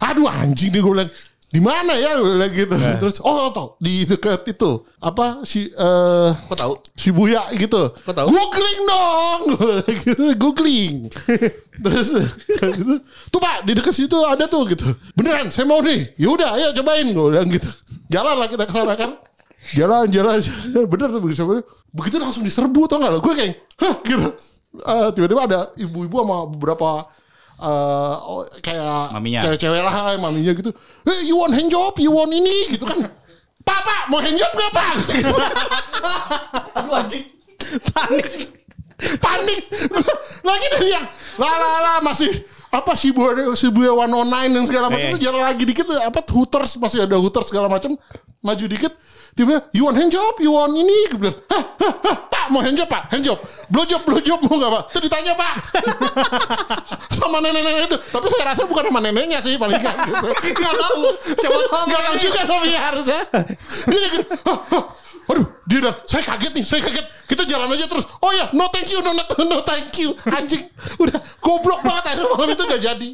Aduh 0.01 0.27
anjing 0.27 0.73
nih 0.73 0.81
gue 0.81 0.91
bilang. 0.91 1.11
Di 1.49 1.57
mana 1.57 1.97
ya 1.97 2.13
bilang 2.21 2.53
gitu. 2.53 2.77
Terus 2.77 3.17
oh 3.25 3.49
tau 3.49 3.73
di 3.81 4.05
dekat 4.05 4.45
itu 4.45 4.85
apa 5.01 5.41
si 5.41 5.65
eh 5.65 6.29
Kok 6.29 6.57
tahu? 6.57 6.73
Shibuya 6.93 7.41
gitu. 7.57 7.89
Kok 7.89 8.13
tahu? 8.13 8.27
Googling 8.29 8.81
dong. 8.85 9.41
Googling. 10.41 10.95
Terus 11.83 12.09
kayak 12.59 12.73
gitu. 12.77 12.95
Tuh 13.33 13.39
Pak, 13.41 13.65
di 13.65 13.71
dekat 13.73 13.93
situ 13.97 14.17
ada 14.29 14.45
tuh 14.45 14.69
gitu. 14.69 14.85
Beneran, 15.17 15.49
saya 15.49 15.65
mau 15.65 15.81
nih. 15.81 16.13
Yaudah, 16.21 16.53
ayo 16.53 16.69
cobain 16.77 17.07
gue 17.09 17.25
bilang 17.33 17.49
gitu. 17.49 17.69
Jalan 18.13 18.35
lah 18.37 18.47
kita 18.51 18.69
ke 18.69 18.73
sana 18.73 18.93
kan. 18.93 19.17
Jalan, 19.73 20.05
jalan, 20.13 20.37
jalan. 20.43 20.85
Bener 20.91 21.07
tuh 21.09 21.21
begitu. 21.23 21.43
Begitu 21.95 22.15
langsung 22.21 22.45
diserbu 22.45 22.85
tau 22.85 23.01
gak 23.01 23.09
lo? 23.09 23.19
Gue 23.25 23.33
kayak, 23.33 23.53
hah 23.81 23.95
gitu. 24.05 24.27
Eh, 24.69 25.09
tiba-tiba 25.17 25.41
ada 25.49 25.59
ibu-ibu 25.81 26.15
sama 26.21 26.37
beberapa 26.45 27.09
eh, 27.59 28.15
oh, 28.23 28.43
kayak 28.63 29.13
Maminya. 29.13 29.39
cewek-cewek 29.43 29.81
lah 29.83 30.15
maminya 30.15 30.55
gitu. 30.55 30.71
Hey, 31.03 31.27
you 31.27 31.35
want 31.35 31.51
hand 31.51 31.67
job? 31.67 31.93
You 31.99 32.15
want 32.15 32.31
ini? 32.31 32.73
Gitu 32.75 32.87
kan. 32.87 33.11
Pak, 33.67 34.09
mau 34.09 34.17
hand 34.17 34.33
job 34.39 34.49
gak 34.55 34.71
pak? 34.73 34.93
Aduh 36.81 36.93
anjing. 36.97 37.25
Panik. 37.93 38.59
panik 39.23 39.63
lagi 40.43 40.65
dari 40.75 40.91
yang 40.91 41.07
lah 41.39 41.55
lah 41.55 41.75
lah 41.79 41.97
masih 42.03 42.27
apa 42.69 42.91
Shibuya 42.93 43.49
Shibuya 43.53 43.91
109 43.91 44.53
dan 44.53 44.63
segala 44.63 44.85
macam 44.87 45.05
Eh. 45.05 45.13
itu 45.13 45.19
jalan 45.25 45.41
lagi 45.41 45.63
dikit 45.65 45.89
apa 45.89 46.21
Hooters 46.23 46.77
masih 46.77 47.03
ada 47.03 47.17
Hooters 47.17 47.49
segala 47.49 47.65
macam 47.65 47.97
maju 48.39 48.65
dikit. 48.65 48.93
Tiba 49.29 49.61
you 49.71 49.85
want 49.85 49.95
hand 49.95 50.09
job? 50.09 50.35
You 50.37 50.51
want 50.51 50.73
ini? 50.73 51.09
Gue 51.09 51.19
bilang 51.21 51.37
hah, 51.47 51.63
hah, 51.79 51.93
hah, 52.01 52.15
pak 52.27 52.45
mau 52.49 52.59
hand 52.59 52.75
job 52.75 52.85
pak? 52.85 53.07
Hand 53.09 53.23
job. 53.23 53.37
Blow 53.69 53.85
job 53.85 54.01
blow 54.03 54.19
job 54.19 54.41
mau 54.41 54.57
nggak 54.57 54.71
pak? 54.73 54.83
Itu 54.89 54.99
ditanya 55.05 55.33
pak. 55.33 55.53
Sama 57.17 57.37
nenek-nenek 57.39 57.87
itu. 57.87 57.97
Tapi 58.09 58.25
saya 58.27 58.43
rasa 58.51 58.65
bukan 58.65 58.89
sama 58.89 58.99
neneknya 58.99 59.39
sih 59.39 59.55
paling 59.55 59.77
gitu. 59.77 59.93
nggak 60.59 60.75
tahu. 60.75 61.01
Siapa 61.37 61.57
tahu 61.71 61.83
nggak 61.87 62.01
tahu. 62.03 62.15
juga 62.19 62.41
tapi 62.43 62.69
harusnya. 62.73 63.19
Dia 63.87 64.07
gitu. 64.17 64.25
Aduh, 65.29 65.45
dia 65.69 65.77
udah, 65.85 65.93
saya 66.09 66.25
kaget 66.25 66.51
nih, 66.57 66.65
saya 66.65 66.81
kaget. 66.81 67.05
Kita 67.29 67.45
jalan 67.45 67.69
aja 67.69 67.85
terus. 67.85 68.09
Oh 68.25 68.33
ya, 68.33 68.49
no 68.57 68.65
thank 68.73 68.89
you, 68.89 68.97
no, 69.05 69.13
no, 69.13 69.21
no 69.45 69.61
thank 69.61 69.93
you. 70.01 70.09
Anjing, 70.25 70.65
udah 70.97 71.21
goblok 71.37 71.85
banget 71.85 72.03
akhirnya 72.09 72.33
malam 72.33 72.49
itu 72.49 72.63
gak 72.65 72.81
jadi. 72.81 73.09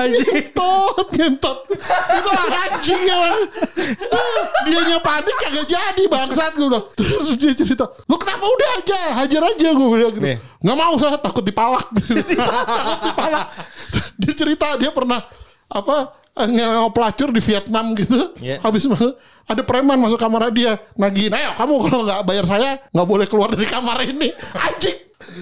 Ngentot, 0.00 1.06
ngentot. 1.12 1.58
Itu 1.92 2.28
orang 2.32 2.52
anjing 2.64 3.02
emang. 3.04 3.36
Dia 4.64 4.98
panik 5.04 5.36
kagak 5.36 5.66
jadi 5.68 6.02
bangsat 6.08 6.56
gue 6.56 6.72
bilang. 6.72 6.88
Terus 6.96 7.36
dia 7.36 7.52
cerita, 7.52 7.84
lu 8.08 8.16
kenapa 8.16 8.48
udah 8.48 8.70
aja, 8.80 9.00
hajar 9.20 9.42
aja 9.52 9.68
gue 9.76 9.88
bilang 9.92 10.16
gitu. 10.16 10.24
Nih. 10.24 10.40
Nggak 10.64 10.76
mau 10.80 10.96
saya 10.96 11.20
takut 11.20 11.44
dipalak. 11.44 11.84
takut 12.80 13.00
dipalak. 13.12 13.46
Dia 14.16 14.32
cerita 14.32 14.80
dia 14.80 14.88
pernah 14.88 15.20
apa 15.68 16.24
ngewe 16.44 16.92
pelacur 16.92 17.32
di 17.32 17.40
Vietnam 17.40 17.96
gitu. 17.96 18.36
Iya. 18.44 18.60
Habis 18.60 18.84
ada 19.46 19.62
preman 19.64 19.96
masuk 19.96 20.20
kamar 20.20 20.52
dia 20.52 20.76
nagihin, 20.98 21.32
ayo 21.32 21.54
kamu 21.56 21.74
kalau 21.88 22.02
nggak 22.04 22.20
bayar 22.26 22.44
saya 22.44 22.70
nggak 22.92 23.08
boleh 23.08 23.26
keluar 23.30 23.48
dari 23.48 23.64
kamar 23.64 23.96
ini. 24.04 24.28
Anjing, 24.68 24.98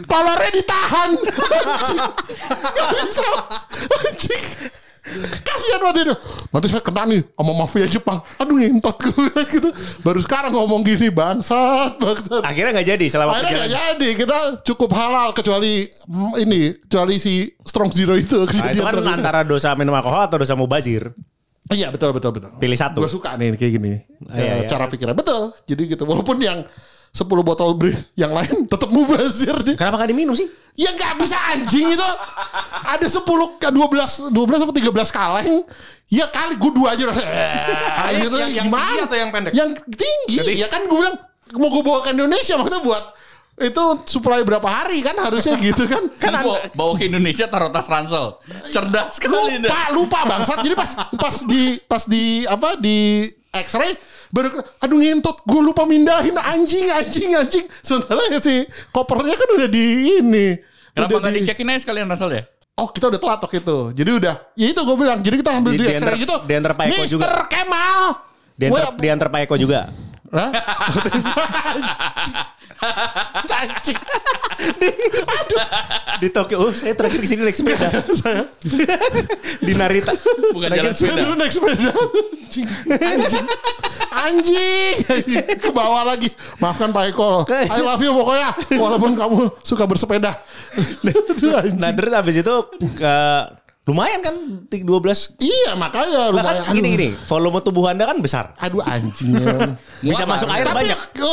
kolornya 0.07 0.51
ditahan. 0.55 1.11
Anjing, 1.75 1.99
nggak 1.99 2.91
bisa. 3.03 3.29
Anjing. 3.91 4.44
Kasihan 5.85 6.09
banget 6.09 6.17
dia. 6.17 6.17
Nanti 6.49 6.67
saya 6.73 6.83
kena 6.83 7.03
nih 7.05 7.21
sama 7.29 7.53
mafia 7.53 7.87
Jepang. 7.87 8.19
Aduh 8.41 8.57
ngentot 8.57 8.97
gue 8.97 9.43
gitu. 9.55 9.69
Baru 10.01 10.21
sekarang 10.25 10.53
ngomong 10.57 10.81
gini 10.81 11.09
bangsat, 11.13 12.01
bangsat. 12.01 12.41
Akhirnya 12.41 12.81
nggak 12.81 12.89
jadi 12.97 13.07
selama 13.13 13.37
Akhirnya 13.37 13.69
nggak 13.69 13.73
jadi. 13.73 14.09
Kita 14.17 14.39
cukup 14.65 14.91
halal 14.97 15.37
kecuali 15.37 15.85
mm, 16.09 16.33
ini, 16.41 16.61
kecuali 16.89 17.15
si 17.21 17.53
Strong 17.61 17.91
Zero 17.93 18.15
itu. 18.17 18.41
Nah, 18.41 18.73
itu 18.73 18.83
kan 18.83 18.97
antara 19.05 19.45
dosa 19.45 19.77
minum 19.77 19.93
alkohol 19.93 20.25
atau 20.25 20.41
dosa 20.41 20.57
mubazir. 20.57 21.13
Iya 21.73 21.89
betul 21.89 22.13
betul 22.13 22.33
betul. 22.37 22.51
Pilih 22.61 22.77
satu. 22.77 23.01
Gue 23.01 23.09
suka 23.09 23.37
nih 23.41 23.57
kayak 23.57 23.73
gini. 23.81 23.93
Iya, 24.33 24.37
Eh, 24.37 24.57
iya. 24.65 24.69
Cara 24.69 24.85
pikirnya 24.89 25.17
betul. 25.17 25.53
Jadi 25.65 25.97
gitu. 25.97 26.05
Walaupun 26.05 26.37
yang 26.41 26.61
10 27.15 27.31
botol 27.47 27.79
bir 27.79 27.95
yang 28.19 28.35
lain 28.35 28.67
tetap 28.67 28.91
mubazir 28.91 29.55
dia. 29.63 29.79
Kenapa 29.79 30.03
nggak 30.03 30.11
diminum 30.11 30.35
sih? 30.35 30.51
Ya 30.75 30.91
nggak 30.91 31.23
bisa 31.23 31.39
anjing 31.55 31.95
itu. 31.95 32.09
Ada 32.91 33.07
10 33.07 33.23
ke 33.63 33.71
12 33.71 34.35
12 34.35 34.65
atau 34.67 34.75
13 34.75 35.15
kaleng. 35.15 35.63
Ya 36.11 36.27
kali 36.27 36.59
gue 36.59 36.73
dua 36.75 36.99
aja. 36.99 37.07
Eh, 37.15 38.19
gitu 38.19 38.35
yang- 38.35 38.51
yang 38.51 38.67
gimana? 38.67 38.83
tinggi 38.91 39.07
atau 39.07 39.17
yang 39.17 39.31
pendek? 39.31 39.53
Yang 39.55 39.71
tinggi. 39.95 40.59
Ya 40.59 40.67
kan 40.67 40.83
gue 40.85 40.99
bilang 40.99 41.15
mau 41.55 41.71
gue 41.71 41.83
bawa 41.87 42.03
ke 42.03 42.11
Indonesia 42.11 42.59
maksudnya 42.59 42.83
buat 42.83 43.05
itu 43.55 43.85
supply 44.11 44.43
berapa 44.43 44.67
hari 44.67 44.99
kan 44.99 45.15
harusnya 45.15 45.55
gitu 45.63 45.87
kan. 45.87 46.03
Kan 46.19 46.43
bawa, 46.43 46.67
bawa 46.75 46.99
ke 46.99 47.07
Indonesia 47.07 47.47
taruh 47.47 47.71
tas 47.71 47.87
ransel. 47.87 48.43
Cerdas 48.75 49.23
sekali. 49.23 49.63
lupa 49.63 49.81
lupa 49.95 50.19
bangsat 50.27 50.67
jadi 50.67 50.75
pas 50.75 50.91
pas 51.15 51.37
di 51.47 51.79
pas 51.87 52.03
di 52.11 52.43
apa 52.51 52.75
di 52.75 53.31
X-ray 53.55 53.95
baru 54.35 54.51
aduh 54.83 54.99
ngentot 54.99 55.47
gue 55.47 55.61
lupa 55.63 55.87
mindahin 55.87 56.35
anjing 56.35 56.91
anjing 56.91 57.39
anjing 57.39 57.65
sementara 57.79 58.19
ya 58.27 58.43
si 58.43 58.67
kopernya 58.91 59.39
kan 59.39 59.49
udah 59.55 59.69
di 59.71 59.85
ini 60.19 60.47
Kenapa 60.91 61.11
udah 61.11 61.21
nggak 61.23 61.35
di- 61.35 61.43
dicekin 61.43 61.67
aja 61.71 61.81
sekalian 61.83 62.07
ransel 62.07 62.31
ya? 62.31 62.43
Oh 62.75 62.91
kita 62.91 63.07
udah 63.07 63.19
telat 63.19 63.39
waktu 63.39 63.63
itu 63.63 63.79
Jadi 63.95 64.11
udah 64.15 64.35
Ya 64.55 64.67
itu 64.71 64.81
gue 64.83 64.97
bilang 64.99 65.19
Jadi 65.23 65.37
kita 65.39 65.51
ambil 65.55 65.73
Di- 65.75 65.79
di, 65.79 65.87
di 65.87 65.95
X-ray 65.95 66.19
gitu 66.19 66.35
Pak 66.43 66.85
Eko 66.87 67.03
Mister 67.03 67.07
juga. 67.07 67.47
Kemal 67.47 68.03
Diantar, 68.55 68.71
Gua- 68.91 68.99
diantar 68.99 69.29
Pak 69.31 69.41
Eko 69.47 69.55
juga. 69.59 69.81
Hah? 70.35 70.51
Anjing. 73.55 73.99
Di 76.19 76.29
Tokyo, 76.31 76.57
oh 76.61 76.73
saya 76.73 76.93
terakhir 76.93 77.21
di 77.21 77.29
sini 77.29 77.41
naik 77.43 77.57
sepeda. 77.57 77.89
Saya. 78.13 78.45
Di 79.59 79.73
Narita. 79.75 80.13
Bukan 80.53 80.69
Lagi- 80.69 80.79
jalan 80.83 80.93
Saya 80.93 81.09
sepeda. 81.11 81.23
dulu 81.23 81.35
naik 81.37 81.53
sepeda. 81.53 81.91
Anjing. 81.95 82.67
Anjing. 82.91 83.47
Anjing. 84.15 84.95
Ke 85.59 85.71
bawah 85.71 86.03
lagi. 86.05 86.29
Maafkan 86.59 86.91
Pak 86.91 87.15
Eko 87.15 87.47
I 87.49 87.81
love 87.81 88.03
you 88.03 88.13
pokoknya. 88.13 88.51
Walaupun 88.75 89.13
kamu 89.15 89.37
suka 89.63 89.85
bersepeda. 89.87 90.35
Aduh, 91.35 91.57
anjing. 91.57 91.79
Nah 91.79 91.91
terus 91.95 92.13
habis 92.13 92.37
itu 92.39 92.55
ke 92.95 93.15
lumayan 93.85 94.25
kan 94.25 94.35
12 94.67 94.81
Iya 95.39 95.77
makanya 95.77 96.33
kan 96.33 96.33
lumayan. 96.33 96.65
gini 96.73 96.89
Aduh. 96.89 96.95
gini 96.97 97.09
volume 97.29 97.59
tubuh 97.61 97.85
anda 97.85 98.09
kan 98.09 98.17
besar 98.17 98.57
Aduh 98.57 98.81
anjing 98.81 99.37
bisa 100.09 100.25
masuk 100.25 100.49
air 100.49 100.65
Tapi 100.65 100.89
banyak 100.89 101.01
lu, 101.21 101.29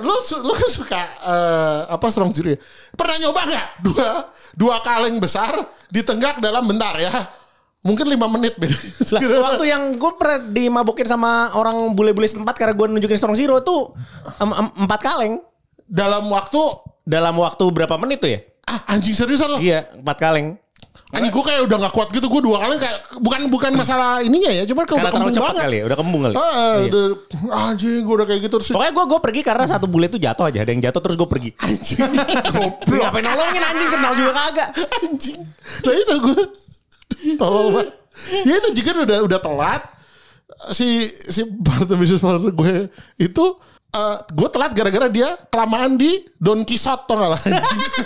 lu, 0.00 0.16
lu, 0.40 0.52
kan 0.56 0.68
suka 0.72 1.00
eh, 1.28 1.80
apa 1.92 2.06
strong 2.08 2.32
zero 2.32 2.56
ya? 2.56 2.58
Pernah 2.96 3.16
nyoba 3.20 3.40
nggak 3.44 3.66
dua 3.84 4.08
dua 4.56 4.76
kaleng 4.80 5.20
besar 5.20 5.52
ditenggak 5.88 6.40
dalam 6.40 6.64
bentar 6.64 6.96
ya? 6.96 7.12
Mungkin 7.80 8.12
5 8.12 8.16
menit 8.28 8.60
beda. 8.60 8.76
Lah, 9.16 9.20
waktu 9.40 9.72
yang 9.72 9.96
gue 9.96 10.12
pernah 10.12 10.36
dimabukin 10.44 11.08
sama 11.08 11.48
orang 11.52 11.96
bule-bule 11.96 12.28
setempat 12.28 12.52
karena 12.52 12.76
gue 12.76 12.86
nunjukin 12.92 13.16
strong 13.16 13.32
zero 13.32 13.64
tuh 13.64 13.96
em- 14.36 14.52
em- 14.52 14.74
empat 14.84 15.00
kaleng 15.00 15.40
Dalam 15.84 16.28
waktu 16.28 16.60
dalam 17.02 17.32
waktu 17.36 17.64
berapa 17.66 17.96
menit 17.96 18.20
tuh 18.20 18.30
ya? 18.30 18.40
ah 18.68 18.84
anjing 18.86 19.12
seriusan 19.12 19.50
loh. 19.50 19.58
Iya, 19.58 19.88
empat 19.96 20.16
kaleng. 20.16 20.60
Anjing 21.10 21.32
gue 21.32 21.42
kayak 21.42 21.60
udah 21.66 21.76
gak 21.80 21.92
kuat 21.92 22.08
gitu. 22.08 22.26
Gue 22.26 22.38
dua 22.40 22.60
kali 22.60 22.76
kayak 22.76 22.98
bukan 23.18 23.40
bukan 23.48 23.72
masalah 23.74 24.20
ininya 24.20 24.46
ya, 24.48 24.62
cuman 24.62 24.84
kayak 24.84 25.00
udah 25.00 25.10
kembung 25.10 25.34
banget. 25.34 25.62
kali 25.64 25.76
ya, 25.76 25.84
udah 25.84 25.98
kembung 25.98 26.20
kali. 26.22 26.34
Ah, 26.34 26.46
Iya. 26.46 26.78
udah, 26.86 27.04
anjing 27.50 28.00
gue 28.00 28.14
udah 28.14 28.26
kayak 28.26 28.40
gitu 28.44 28.54
terus 28.56 28.70
Pokoknya 28.70 28.92
gue 28.92 29.04
gue 29.06 29.20
pergi 29.20 29.40
karena 29.42 29.64
satu 29.66 29.86
bule 29.86 30.06
tuh 30.06 30.16
jatuh 30.16 30.44
aja, 30.44 30.58
ada 30.58 30.70
yang 30.70 30.82
jatuh 30.82 31.00
terus 31.00 31.16
gue 31.16 31.28
pergi. 31.28 31.50
anjing 31.58 31.98
goblok 32.54 33.00
Ngapain 33.00 33.24
nolongin 33.24 33.62
anjing 33.64 33.90
kenal 33.90 34.12
juga 34.14 34.32
kagak. 34.34 34.68
anjing. 35.00 35.40
Nah 35.80 35.94
itu 35.94 36.14
gue 36.16 36.38
tolol 37.36 37.66
banget. 37.72 37.88
Ya 38.42 38.54
itu 38.56 38.68
jika 38.72 38.88
udah 38.96 39.18
udah 39.24 39.38
telat 39.40 39.82
si 40.70 40.86
si 41.08 41.40
partner 41.58 41.96
bisnis 41.96 42.20
partner 42.20 42.52
gue 42.52 42.86
itu 43.18 43.44
eh, 43.90 44.16
gue 44.30 44.48
telat 44.54 44.70
gara-gara 44.72 45.06
dia 45.10 45.28
kelamaan 45.50 45.98
di 45.98 46.22
Don 46.38 46.62
Quixote 46.62 47.04
tau 47.10 47.16
gak 47.18 47.30
lah. 47.34 47.40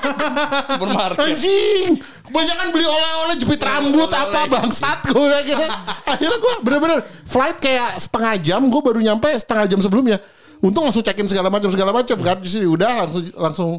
Supermarket. 0.73 1.21
Anjing, 1.21 2.01
kebanyakan 2.29 2.67
beli 2.73 2.87
oleh-oleh 2.89 3.35
jepit 3.37 3.61
rambut 3.61 4.11
apa 4.11 4.41
bangsat 4.49 4.99
gue 5.09 5.21
udah 5.21 5.41
gitu. 5.45 5.65
Akhirnya 6.09 6.39
gue 6.41 6.55
bener-bener 6.65 6.99
flight 7.29 7.61
kayak 7.61 8.01
setengah 8.01 8.35
jam, 8.41 8.61
gue 8.67 8.81
baru 8.81 9.01
nyampe 9.01 9.29
setengah 9.37 9.69
jam 9.69 9.81
sebelumnya. 9.81 10.19
Untung 10.65 10.89
langsung 10.89 11.05
check 11.05 11.21
in 11.21 11.29
segala 11.29 11.53
macam 11.53 11.69
segala 11.69 11.93
macam 11.93 12.17
kan. 12.25 12.41
Jadi 12.41 12.65
udah 12.65 12.91
langsung 13.05 13.23
langsung 13.37 13.71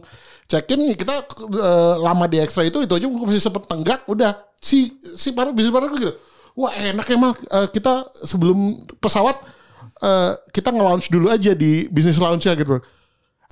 check 0.46 0.70
in 0.78 0.94
kita 0.94 1.26
eh, 1.26 1.96
lama 1.98 2.26
di 2.30 2.38
ekstra 2.38 2.62
itu 2.62 2.86
itu 2.86 2.94
aja 2.94 3.06
gue 3.10 3.26
masih 3.26 3.42
sempet 3.42 3.66
tenggak 3.66 4.06
udah 4.06 4.38
si 4.62 4.94
si 5.02 5.34
para 5.34 5.50
partner 5.50 5.90
gue 5.90 6.00
gitu. 6.06 6.14
Wah 6.56 6.72
enak 6.72 7.08
emang 7.12 7.34
Eh, 7.36 7.68
kita 7.74 8.08
sebelum 8.24 8.86
pesawat 9.02 9.36
eh, 10.00 10.32
kita 10.50 10.72
nge-launch 10.72 11.08
dulu 11.08 11.30
aja 11.30 11.54
di 11.54 11.88
bisnis 11.88 12.18
lounge-nya 12.18 12.56
gitu. 12.56 12.80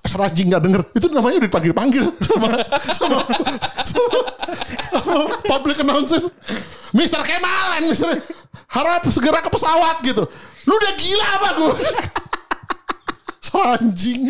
Serajing 0.04 0.52
nggak 0.52 0.64
denger 0.68 0.82
itu 1.00 1.08
namanya 1.16 1.40
udah 1.40 1.48
dipanggil-panggil 1.48 2.04
sama 2.20 2.60
sama 2.92 3.20
sama, 3.88 4.20
sama 4.92 5.14
public 5.48 5.80
announcer 5.80 6.20
Mister 6.92 7.24
Kemal 7.24 7.80
and 7.80 7.88
Mister 7.88 8.12
harap 8.68 9.08
segera 9.08 9.40
ke 9.40 9.48
pesawat 9.48 10.04
gitu 10.04 10.28
lu 10.68 10.74
udah 10.76 10.94
gila 11.00 11.28
apa 11.40 11.50
gue 11.56 11.74
Seranjing 13.40 14.22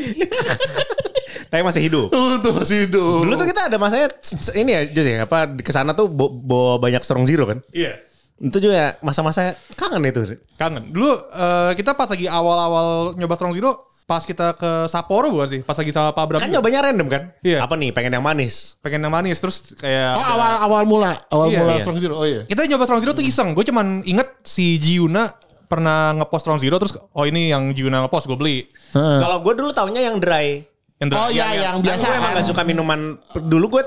Tapi 1.50 1.62
masih 1.62 1.82
hidup. 1.86 2.10
Tuh 2.14 2.54
masih 2.54 2.86
hidup 2.90 3.26
Dulu 3.26 3.34
tuh 3.34 3.48
kita 3.50 3.70
ada 3.70 3.78
masanya 3.82 4.14
ini 4.54 4.72
ya 4.74 4.82
Jus 4.90 5.06
ya 5.06 5.26
apa 5.26 5.58
ke 5.58 5.74
sana 5.74 5.94
tuh 5.94 6.06
bo- 6.06 6.34
bawa 6.34 6.78
banyak 6.78 7.02
strong 7.02 7.26
zero 7.26 7.46
kan. 7.46 7.62
Iya. 7.74 7.98
Itu 8.40 8.58
juga 8.58 8.98
masa-masa 9.00 9.54
kangen 9.76 10.04
itu. 10.06 10.38
Kangen. 10.58 10.90
Dulu 10.90 11.12
eh, 11.14 11.72
kita 11.76 11.94
pas 11.94 12.10
lagi 12.10 12.26
awal-awal 12.26 13.14
nyoba 13.14 13.38
Strong 13.38 13.54
Zero, 13.54 13.72
pas 14.04 14.20
kita 14.20 14.52
ke 14.58 14.90
Sapporo 14.90 15.32
bukan 15.32 15.48
sih? 15.48 15.62
Pas 15.64 15.78
lagi 15.78 15.94
sama 15.96 16.12
Pak 16.12 16.26
Bram. 16.28 16.40
Kan 16.42 16.50
juga. 16.52 16.60
nyobanya 16.60 16.80
random 16.90 17.08
kan? 17.08 17.22
Iya. 17.40 17.64
Apa 17.64 17.80
nih 17.80 17.96
pengen 17.96 18.20
yang 18.20 18.26
manis? 18.26 18.76
Pengen 18.84 19.00
yang 19.00 19.14
manis 19.14 19.40
terus 19.40 19.78
kayak 19.80 20.20
Oh 20.20 20.26
awal 20.36 20.52
awal 20.60 20.84
mula 20.84 21.16
Awal 21.32 21.48
Iya, 21.54 21.60
mula 21.64 21.74
iya. 21.78 21.82
Strong 21.86 21.98
Zero 22.02 22.14
Oh 22.20 22.28
iya 22.28 22.44
kita 22.44 22.68
nyoba 22.68 22.84
Strong 22.84 23.02
Zero 23.06 23.12
tuh 23.16 23.24
iseng. 23.24 23.56
Gue 23.56 23.64
cuman 23.64 24.04
inget 24.04 24.28
si 24.44 24.76
Jiuna 24.76 25.32
pernah 25.72 26.12
ngepost 26.14 26.44
Strong 26.46 26.60
Zero 26.60 26.76
terus 26.78 26.94
oh 27.00 27.24
ini 27.24 27.48
yang 27.48 27.72
Jiuna 27.72 28.04
ngepost 28.04 28.28
gue 28.28 28.36
beli. 28.36 28.58
Kalau 28.92 29.40
gue 29.40 29.54
dulu 29.56 29.72
taunya 29.72 30.04
yang 30.04 30.20
dry. 30.20 30.62
Yang 31.00 31.10
Oh 31.16 31.30
iya 31.32 31.48
yang 31.72 31.80
Kan 31.80 31.86
biasa 31.88 32.06
gue 32.12 32.16
emang 32.20 32.32
gak 32.36 32.46
suka 32.46 32.62
minuman 32.68 33.00
dulu 33.40 33.80
gue 33.80 33.84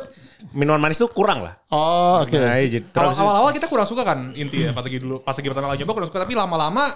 minuman 0.53 0.81
manis 0.81 1.01
tuh 1.01 1.09
kurang 1.11 1.43
lah. 1.45 1.55
Oh 1.73 2.23
oke 2.25 2.37
Nah, 2.37 2.61
iya, 2.61 2.81
Awal-awal 2.95 3.51
kita 3.57 3.67
kurang 3.67 3.89
suka 3.89 4.03
kan 4.05 4.33
inti 4.37 4.65
ya 4.65 4.71
pas 4.77 4.85
lagi 4.85 4.99
dulu 5.01 5.21
pas 5.25 5.35
lagi 5.37 5.49
pertama 5.49 5.73
kali 5.73 5.83
nyoba 5.83 5.93
kurang 5.97 6.09
suka 6.13 6.21
tapi 6.23 6.35
lama-lama 6.37 6.93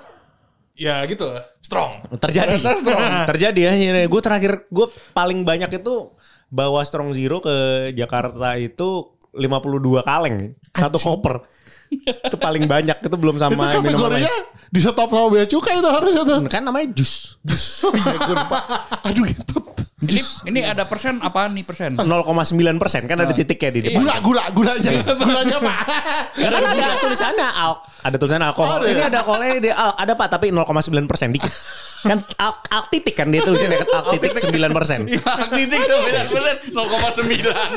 ya 0.76 1.04
gitu 1.04 1.28
strong. 1.60 1.92
terjadi. 2.16 2.56
terjadi 3.30 3.60
ya. 3.60 3.72
Gue 4.08 4.20
terakhir 4.24 4.68
gue 4.68 4.86
paling 5.12 5.44
banyak 5.44 5.70
itu 5.80 6.12
bawa 6.50 6.82
strong 6.82 7.14
zero 7.14 7.38
ke 7.44 7.90
Jakarta 7.94 8.58
itu 8.58 9.14
52 9.30 10.02
kaleng 10.02 10.58
satu 10.74 10.98
koper. 10.98 11.44
Itu 11.90 12.36
paling 12.38 12.70
banyak 12.70 12.96
itu 13.02 13.16
belum 13.18 13.34
Itu 13.36 13.42
sama 13.42 13.50
minuman 13.58 13.82
kategorinya. 13.82 14.34
Di 14.70 14.78
stop 14.78 15.10
sama 15.10 15.26
bea 15.34 15.44
cukai 15.50 15.82
itu 15.82 15.90
harusnya 15.90 16.22
tuh 16.22 16.38
Kan 16.46 16.62
namanya 16.62 16.94
jus. 16.94 17.34
Oh 17.86 17.92
iya 17.92 18.16
Aduh 19.10 19.24
gitu 19.26 19.58
Ini 20.00 20.22
ini 20.48 20.60
ada 20.64 20.88
persen 20.88 21.20
apa 21.20 21.44
nih 21.50 21.66
persen? 21.66 21.92
0,9 21.98 22.06
persen 22.80 23.04
kan 23.04 23.20
ada 23.20 23.36
titiknya 23.36 23.70
di 23.74 23.80
depan. 23.90 24.00
Gula 24.00 24.16
gula 24.24 24.44
Gulanya 24.54 24.90
Gulanya 25.04 25.56
pak 25.60 25.78
Ya 26.40 26.48
kan 26.48 26.62
ada 26.64 26.86
tulisannya 27.02 27.48
al 27.52 27.72
ada 28.00 28.16
tulisannya 28.16 28.48
alkohol. 28.48 28.80
Ya? 28.84 28.90
Ini 28.96 29.02
ada 29.12 29.18
alkoholnya 29.20 29.60
di 29.60 29.70
al, 29.72 29.92
ada 29.92 30.12
Pak 30.16 30.28
tapi 30.32 30.48
0,9 30.48 31.04
persen 31.04 31.36
dikit. 31.36 31.52
kan 32.00 32.16
al, 32.40 32.56
al 32.72 32.88
titik 32.88 33.12
kan 33.12 33.28
dia 33.28 33.44
tulisannya 33.44 33.76
kan 33.84 33.88
al 33.92 34.04
titik 34.16 34.32
9 34.40 34.48
persen. 34.72 35.04
Titik 35.52 35.80
sembilan 35.84 36.24
persen, 36.24 36.56
0,9. 36.72 37.76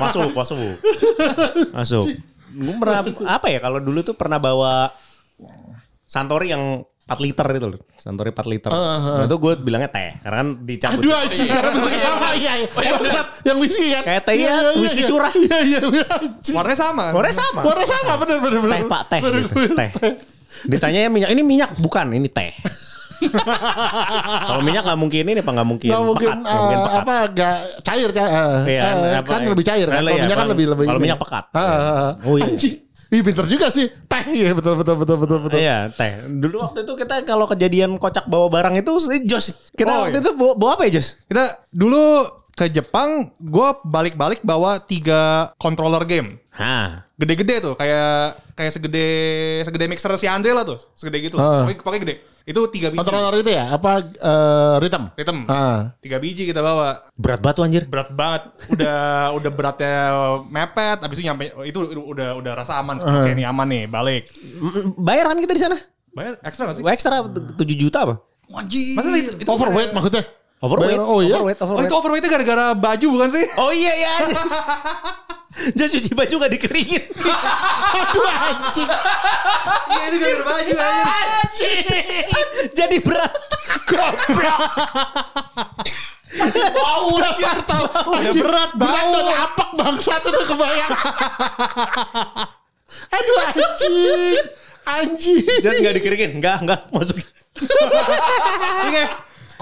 Masuk, 0.00 0.32
masuk. 0.32 0.56
Masuk. 1.76 2.06
Gue 2.52 2.74
pernah 2.76 3.00
apa 3.40 3.46
ya 3.48 3.58
kalau 3.58 3.80
dulu 3.80 4.04
tuh 4.04 4.14
pernah 4.14 4.36
bawa 4.36 4.92
Santori 6.04 6.52
yang 6.52 6.84
4 7.02 7.18
liter 7.18 7.46
itu 7.50 7.66
loh. 7.66 7.80
Santori 7.98 8.30
4 8.30 8.52
liter. 8.52 8.70
Nah, 8.70 9.26
itu 9.26 9.36
gue 9.36 9.52
bilangnya 9.58 9.90
teh 9.90 10.16
karena 10.22 10.36
kan 10.44 10.48
dicabut. 10.62 11.02
Aduh 11.02 11.12
anjing 11.18 11.48
Karena 11.50 11.70
bentuknya 11.74 12.00
sama 12.00 12.28
Iya 12.32 12.52
iya 12.62 12.66
Bangsat 12.72 13.26
Yang 13.42 13.58
whisky 13.58 13.86
kan 13.90 14.02
Kayak 14.06 14.22
teh 14.22 14.34
Iya, 14.38 14.44
ya, 14.46 14.54
iya, 14.54 14.80
whisky 14.80 15.02
iya. 15.02 15.10
curah. 15.10 15.32
Iya 15.34 15.58
iya 15.66 15.80
iya, 15.82 16.06
Warnanya 16.54 16.78
sama. 16.78 17.04
Warnanya 17.10 17.36
sama. 17.36 17.60
Warna 17.66 17.84
sama 17.84 18.12
bener 18.22 18.38
bener 18.38 18.58
bener 18.62 18.72
Teh 18.78 18.82
pak 18.86 19.02
teh 19.10 19.20
Bener, 19.20 19.40
gitu. 19.42 19.54
bener. 19.56 19.76
Teh. 19.76 19.90
Ditanya 20.68 21.00
minyak 21.10 21.30
ini 21.34 21.42
minyak 21.42 21.70
bukan 21.82 22.06
ini 22.14 22.28
teh. 22.30 22.52
Kalau 24.42 24.62
minyak 24.62 24.82
nggak 24.82 24.98
mungkin 24.98 25.22
ini 25.24 25.40
apa 25.40 25.50
nggak 25.52 25.68
mungkin 25.68 25.90
Nggak 25.90 26.04
mungkin, 26.04 26.28
pekat, 26.28 26.38
nggak 26.42 26.58
mungkin 26.58 26.78
eh, 26.78 26.82
pekat. 26.82 27.02
apa 27.02 27.14
gak 27.32 27.56
cair 27.82 28.10
Iya, 28.12 28.22
eh, 28.82 29.14
apa, 29.16 29.28
kan 29.28 29.40
iya. 29.40 29.50
lebih 29.50 29.64
cair 29.64 29.86
kan 29.86 29.94
Iya, 29.94 30.02
kalau 30.02 30.20
minyak 30.20 30.38
kan 30.38 30.48
lebih 30.48 30.66
lebih 30.68 30.86
kalau 30.86 31.00
minyak 31.00 31.18
pekat. 31.20 31.44
Ah, 31.52 31.60
ah. 31.60 32.10
Oh, 32.24 32.34
iya. 32.36 32.46
anjing 32.48 32.74
Ih 33.12 33.20
pinter 33.20 33.44
juga 33.44 33.68
sih 33.68 33.92
teh 34.08 34.24
ya 34.32 34.56
betul 34.56 34.72
betul 34.72 34.96
betul 34.96 35.16
betul 35.20 35.38
betul 35.44 35.58
Iya 35.60 35.92
teh. 35.92 36.16
Dulu 36.32 36.56
waktu 36.64 36.80
itu 36.80 36.96
kita 36.96 37.20
kalau 37.22 37.44
kejadian 37.44 38.00
kocak 38.00 38.24
bawa 38.24 38.48
barang 38.48 38.80
itu 38.80 38.88
Jos. 39.22 39.52
Kita 39.70 39.90
Oh, 39.92 40.08
waktu 40.08 40.16
iya. 40.16 40.24
itu 40.24 40.32
bawa, 40.32 40.52
bawa 40.56 40.70
apa 40.74 40.88
ya 40.88 40.96
Jos? 40.96 41.20
Kita 41.28 41.44
dulu 41.68 42.24
ke 42.52 42.68
Jepang, 42.68 43.32
gue 43.40 43.68
balik-balik 43.82 44.44
bawa 44.44 44.76
tiga 44.78 45.52
controller 45.56 46.04
game. 46.04 46.36
Hah. 46.52 47.08
Gede-gede 47.16 47.64
tuh, 47.64 47.74
kayak 47.78 48.36
kayak 48.52 48.72
segede 48.76 49.08
segede 49.64 49.84
mixer 49.88 50.12
si 50.20 50.28
Andre 50.28 50.52
lah 50.52 50.64
tuh, 50.66 50.76
segede 50.92 51.24
gitu. 51.24 51.40
Ah. 51.40 51.64
Pokoknya, 51.64 51.78
pokoknya 51.80 52.02
gede. 52.04 52.16
Itu 52.42 52.66
tiga 52.74 52.90
biji. 52.90 52.98
controller 52.98 53.38
itu 53.38 53.54
ya 53.54 53.70
apa 53.70 54.02
eh, 54.02 54.74
rhythm 54.82 55.14
Rhythm. 55.14 55.46
ah 55.46 55.94
Tiga 56.02 56.18
biji 56.18 56.42
kita 56.42 56.58
bawa. 56.58 56.98
Berat 57.14 57.38
batu 57.38 57.62
anjir. 57.62 57.86
Berat 57.86 58.10
banget. 58.10 58.50
Udah 58.74 58.98
udah 59.38 59.50
beratnya 59.54 59.94
mepet. 60.50 60.98
Habis 61.06 61.22
itu 61.22 61.24
nyampe 61.30 61.54
itu 61.62 61.78
udah 61.78 62.34
udah 62.42 62.52
rasa 62.58 62.82
aman. 62.82 62.98
Oke 62.98 63.32
ini 63.32 63.46
aman 63.46 63.66
nih, 63.70 63.84
balik. 63.86 64.26
Bayaran 64.98 65.38
kita 65.38 65.54
di 65.54 65.62
sana. 65.62 65.78
Bayar 66.12 66.36
ekstra 66.44 66.68
gak 66.68 66.76
sih? 66.76 66.84
Ekstra 66.84 67.24
7 67.24 67.56
juta 67.78 68.04
apa? 68.04 68.14
Anjing. 68.52 69.00
Masa 69.00 69.08
itu, 69.16 69.32
itu 69.40 69.48
overweight 69.48 69.96
maksudnya 69.96 70.26
Overweight. 70.62 70.94
Bayar- 70.94 71.04
oh 71.04 71.20
iya 71.20 71.36
Overweight, 71.36 71.58
Oh 71.58 71.64
overweight. 71.66 71.86
itu 71.86 71.96
overweightnya 71.96 72.30
gara-gara 72.30 72.66
baju 72.72 73.06
bukan 73.10 73.28
sih? 73.30 73.44
Oh 73.56 73.70
iya 73.70 73.92
iya. 73.92 74.12
Jos 75.76 75.92
cuci 75.92 76.10
baju 76.12 76.34
gak 76.38 76.52
dikeringin. 76.54 77.02
aduh 77.92 78.24
anjing 78.24 78.88
Iya 79.86 80.02
itu 80.08 80.16
gara-gara 80.16 80.44
baju 80.48 80.72
Anjing. 80.72 81.84
Jadi 82.78 82.96
berat. 82.98 83.32
bau 86.72 87.12
dasar 87.20 87.60
tau 87.62 87.84
anjing 88.08 88.40
berat 88.40 88.70
berat 88.72 89.04
dan 89.04 89.26
apak 89.36 89.68
bangsat 89.76 90.22
itu 90.24 90.40
kebayang 90.48 90.92
aduh 93.12 93.36
anjing 93.44 93.92
anjing 94.82 95.36
Jos 95.60 95.76
gak 95.76 95.94
dikeringin. 95.94 96.40
Enggak, 96.40 96.64
enggak 96.64 96.80
masuk. 96.88 97.20
Oke. 98.82 99.04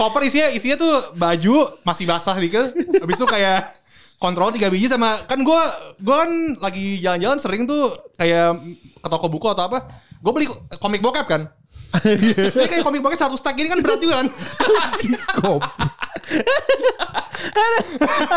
Koper 0.00 0.24
isinya 0.24 0.48
isinya 0.48 0.80
tuh 0.80 1.12
baju 1.12 1.76
masih 1.84 2.08
basah 2.08 2.32
dikit. 2.40 2.72
Habis 2.72 3.20
itu 3.20 3.26
kayak 3.28 3.68
kontrol 4.16 4.48
tiga 4.48 4.72
biji 4.72 4.88
sama 4.88 5.20
kan 5.28 5.44
gue 5.44 5.62
gue 6.00 6.16
kan 6.16 6.30
lagi 6.56 7.04
jalan-jalan 7.04 7.36
sering 7.36 7.68
tuh 7.68 7.92
kayak 8.16 8.56
ke 8.96 9.08
toko 9.12 9.28
buku 9.28 9.44
atau 9.52 9.68
apa. 9.68 9.92
Gue 10.24 10.32
beli 10.32 10.46
komik 10.80 11.04
bokep 11.04 11.26
kan. 11.28 11.52
Ini 12.00 12.64
kayak 12.64 12.80
komik 12.80 13.04
bokep 13.04 13.20
satu 13.20 13.36
stack 13.36 13.60
ini 13.60 13.68
kan 13.68 13.84
berat 13.84 14.00
juga 14.00 14.24
kan. 14.24 14.28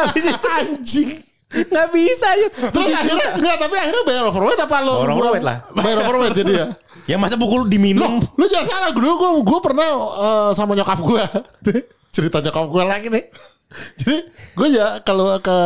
anjing 0.03 0.35
itu 0.35 0.47
anjing 0.51 1.09
nggak 1.53 1.87
bisa 1.93 2.27
ya. 2.33 2.47
Terus 2.73 2.89
akhirnya 2.89 3.27
enggak 3.37 3.55
tapi 3.61 3.75
akhirnya 3.77 4.03
bayar 4.09 4.23
overweight 4.27 4.61
apa 4.65 4.77
lo? 4.81 4.93
Bayar 4.99 5.11
overweight 5.13 5.45
lah. 5.45 5.57
Bayar 5.71 5.97
overweight 6.01 6.35
jadi 6.37 6.53
ya. 6.53 6.67
Ya 7.03 7.19
masa 7.19 7.35
buku 7.35 7.67
diminum. 7.67 8.23
Lu 8.39 8.45
jangan 8.47 8.67
salah 8.71 8.91
dulu 8.95 9.11
gue 9.19 9.31
gue 9.43 9.59
pernah 9.59 9.87
eh, 10.23 10.49
sama 10.55 10.71
nyokap 10.71 11.03
gue. 11.03 11.23
Cerita 12.15 12.39
nyokap 12.39 12.63
gue 12.71 12.83
lagi 12.87 13.07
nih. 13.11 13.27
Jadi 13.99 14.17
gue 14.55 14.67
ya 14.71 15.03
kalau 15.03 15.35
ke, 15.41 15.57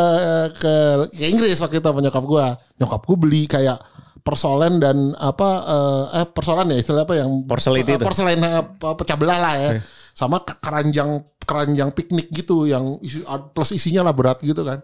ke 0.58 0.74
ke 1.14 1.26
Inggris 1.30 1.62
waktu 1.62 1.78
itu 1.78 1.86
sama 1.86 2.02
nyokap 2.02 2.24
gue. 2.26 2.46
Nyokap 2.82 3.02
gue 3.06 3.18
beli 3.22 3.44
kayak 3.46 3.78
persoalan 4.26 4.82
dan 4.82 5.14
apa 5.14 5.50
eh, 5.62 6.04
eh 6.20 6.26
persoalan 6.26 6.74
ya 6.74 6.78
istilah 6.82 7.06
apa 7.06 7.14
yang 7.22 7.46
Porselity 7.46 7.86
eh, 7.94 7.98
itu. 8.02 8.06
Porselen 8.08 8.42
eh, 8.42 8.54
apa, 8.58 8.98
pecah 8.98 9.18
belah 9.22 9.38
lah 9.38 9.54
ya. 9.62 9.70
Sama 10.18 10.42
ke- 10.42 10.58
keranjang 10.58 11.22
keranjang 11.46 11.94
piknik 11.94 12.34
gitu 12.34 12.66
yang 12.66 12.98
isi, 13.06 13.22
plus 13.54 13.78
isinya 13.78 14.10
lah 14.10 14.18
berat 14.18 14.42
gitu 14.42 14.66
kan. 14.66 14.82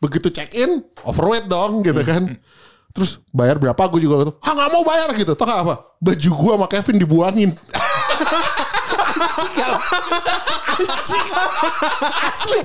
Begitu 0.00 0.28
check 0.28 0.52
in 0.52 0.84
overweight 1.04 1.48
dong 1.48 1.80
gitu 1.84 2.00
kan. 2.04 2.36
Terus 2.96 3.20
bayar 3.28 3.60
berapa 3.60 3.76
gue 3.92 4.00
juga 4.00 4.24
gitu. 4.24 4.32
Ah 4.40 4.56
nggak 4.56 4.70
mau 4.72 4.80
bayar 4.84 5.12
gitu. 5.12 5.36
Tau 5.36 5.48
apa? 5.48 5.96
Baju 6.00 6.30
gue 6.32 6.52
sama 6.56 6.66
Kevin 6.68 6.96
dibuangin. 6.96 7.50
Asli. 12.32 12.58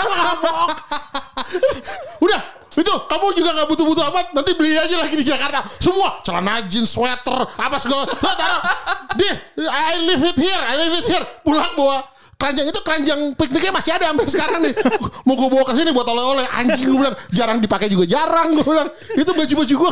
Udah 2.23 2.41
itu 2.71 2.93
kamu 3.11 3.25
juga 3.35 3.51
nggak 3.51 3.67
butuh-butuh 3.67 4.03
amat 4.15 4.25
nanti 4.31 4.55
beli 4.55 4.79
aja 4.79 4.95
lagi 4.95 5.19
di 5.19 5.27
Jakarta 5.27 5.59
semua 5.75 6.23
celana 6.23 6.63
jeans 6.71 6.87
sweater 6.87 7.43
apa 7.59 7.75
segala 7.83 8.07
deh 9.19 9.35
I 9.59 9.99
leave 10.07 10.23
it 10.23 10.37
here 10.39 10.63
I 10.63 10.79
leave 10.79 10.95
it 11.03 11.07
here 11.11 11.25
pulang 11.43 11.67
bawa 11.75 11.99
keranjang 12.41 12.65
itu 12.73 12.80
keranjang 12.82 13.19
pikniknya 13.38 13.69
masih 13.69 13.91
ada 13.93 14.10
sampai 14.10 14.25
sekarang 14.25 14.60
nih 14.65 14.73
mau 15.30 15.38
gue 15.38 15.47
bawa 15.54 15.63
ke 15.69 15.73
sini 15.77 15.93
buat 15.93 16.10
oleh-oleh 16.10 16.45
anjing 16.58 16.89
gue 16.89 16.97
bilang 16.97 17.15
jarang 17.30 17.62
dipakai 17.62 17.86
juga 17.86 18.10
jarang 18.10 18.58
gue 18.58 18.65
bilang 18.65 18.89
itu 19.13 19.30
baju-baju 19.30 19.73
gue 19.77 19.91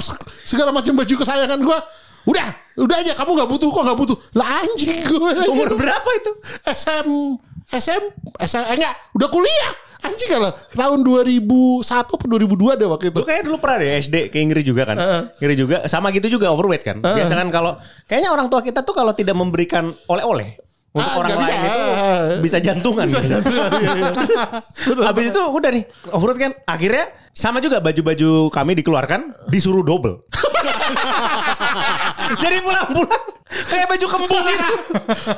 segala 0.50 0.74
macam 0.74 0.98
baju 0.98 1.14
kesayangan 1.14 1.62
gue 1.62 1.80
udah 2.26 2.48
udah 2.82 2.98
aja 3.06 3.14
kamu 3.14 3.32
nggak 3.38 3.50
butuh 3.54 3.70
kok 3.70 3.84
nggak 3.86 4.00
butuh 4.02 4.18
lah 4.34 4.66
anjing 4.66 4.98
gue 5.06 5.30
Umur 5.46 5.68
gitu. 5.70 5.76
berapa 5.78 6.10
itu? 6.18 6.32
SM 6.66 7.08
SM 7.70 8.04
SM 8.42 8.64
eh, 8.66 8.76
enggak 8.76 8.94
udah 9.14 9.30
kuliah 9.30 9.72
anjing 10.00 10.30
kalau 10.32 10.50
tahun 10.74 11.00
2001 11.06 11.86
atau 11.86 12.16
2002 12.18 12.80
deh 12.80 12.88
waktu 12.88 13.06
itu 13.12 13.20
Lu 13.20 13.28
kayak 13.28 13.44
dulu 13.46 13.58
pernah 13.62 13.78
deh 13.84 13.90
SD 14.00 14.16
ke 14.34 14.38
Inggris 14.42 14.64
juga 14.66 14.90
kan. 14.90 14.98
Heeh. 14.98 15.22
Inggris 15.44 15.58
juga 15.60 15.78
sama 15.86 16.10
gitu 16.16 16.40
juga 16.40 16.50
overweight 16.50 16.84
kan. 16.88 16.98
Biasa 17.04 17.36
kan 17.36 17.48
kalau 17.52 17.76
kayaknya 18.08 18.32
orang 18.32 18.48
tua 18.48 18.64
kita 18.64 18.82
tuh 18.82 18.96
kalau 18.96 19.12
tidak 19.12 19.36
memberikan 19.36 19.92
oleh-oleh 20.08 20.69
untuk 20.89 21.06
Ah, 21.06 21.21
orang 21.21 21.38
lain 21.38 21.58
bisa. 21.60 21.69
itu 21.69 21.86
bisa 22.41 22.58
jantungan. 22.58 23.06
Bisa 23.06 23.21
gitu. 23.21 23.32
jantungan, 23.38 23.69
iya, 23.78 23.91
iya. 23.99 24.12
Habis 25.06 25.25
itu 25.30 25.41
udah 25.41 25.69
nih 25.69 25.84
overweight 26.10 26.39
kan. 26.39 26.52
Akhirnya 26.65 27.06
sama 27.30 27.62
juga 27.62 27.78
baju-baju 27.78 28.49
kami 28.49 28.71
dikeluarkan 28.75 29.21
disuruh 29.47 29.86
double. 29.86 30.25
Jadi 32.43 32.58
pulang-pulang 32.62 33.23
kayak 33.49 33.88
baju 33.89 34.06
kembung 34.06 34.45
gitu. 34.45 34.75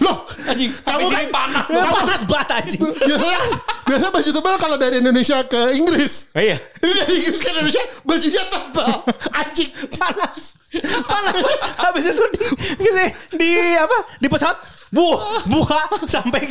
loh 0.03 0.17
Anjing, 0.51 0.71
kamu 0.83 1.07
kan 1.07 1.25
panas. 1.31 1.65
Ya, 1.71 1.83
panas 1.87 2.21
banget 2.27 2.49
anjing. 2.59 2.81
biasanya 3.07 3.39
biasanya 3.87 4.11
baju 4.11 4.29
tebal 4.35 4.55
kalau 4.59 4.75
dari 4.75 4.95
Indonesia 4.99 5.37
ke 5.47 5.61
Inggris. 5.79 6.33
Iya. 6.35 6.59
ini 6.59 6.91
dari 6.91 7.13
Inggris 7.23 7.39
ke 7.39 7.49
Indonesia 7.55 7.83
bajunya 8.03 8.43
tebal. 8.51 8.91
Anjing 9.31 9.71
panas. 9.95 10.59
Panas. 11.07 11.35
Habis 11.79 12.03
itu 12.11 12.23
di, 12.35 12.39
di, 12.83 13.05
di 13.39 13.49
apa? 13.79 13.97
Di 14.19 14.27
pesawat 14.27 14.59
buah 14.91 15.47
buah 15.47 15.87
sampai 16.03 16.43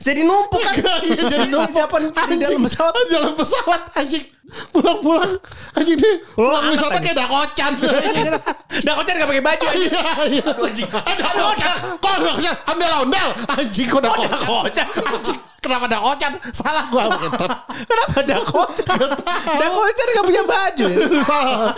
jadi 0.00 0.24
numpuk 0.24 0.64
kan. 0.64 0.80
Iya, 1.04 1.28
jadi 1.28 1.46
numpuk. 1.52 1.76
apa 1.76 1.96
di 2.32 2.40
dalam 2.40 2.64
pesawat? 2.64 2.92
di 3.04 3.12
dalam 3.12 3.32
pesawat 3.36 3.80
anjing 4.00 4.24
pulang-pulang. 4.74 5.38
Anjing 5.78 5.98
dia 5.98 6.14
pulang 6.34 6.64
wisata 6.70 6.98
aja. 6.98 7.04
kayak 7.04 7.16
dakocan. 7.16 7.72
Dah 8.86 8.92
kocan 8.98 9.14
gak 9.14 9.28
pakai 9.30 9.44
baju 9.44 9.64
anjing. 9.70 9.92
iya 10.28 10.42
iya. 10.66 10.86
Ada 10.90 11.20
dakocan. 11.30 11.74
Kok 12.02 12.14
dakocan 12.26 12.54
ondel-ondel 12.66 13.28
anjing 13.54 13.86
kok 13.86 14.00
dakocan? 14.02 14.30
dakocan. 14.34 14.86
anjing 15.14 15.38
kenapa 15.62 15.86
dakocan 15.86 16.32
salah 16.50 16.90
gua 16.90 17.06
gitu 17.14 17.46
Kenapa 17.82 18.14
ada 18.18 18.36
kocan? 18.42 18.98
Ada 19.54 19.66
kocan 19.70 20.06
gak 20.10 20.24
punya 20.26 20.42
baju 20.44 20.86
ya? 20.86 20.98
salah 21.30 21.72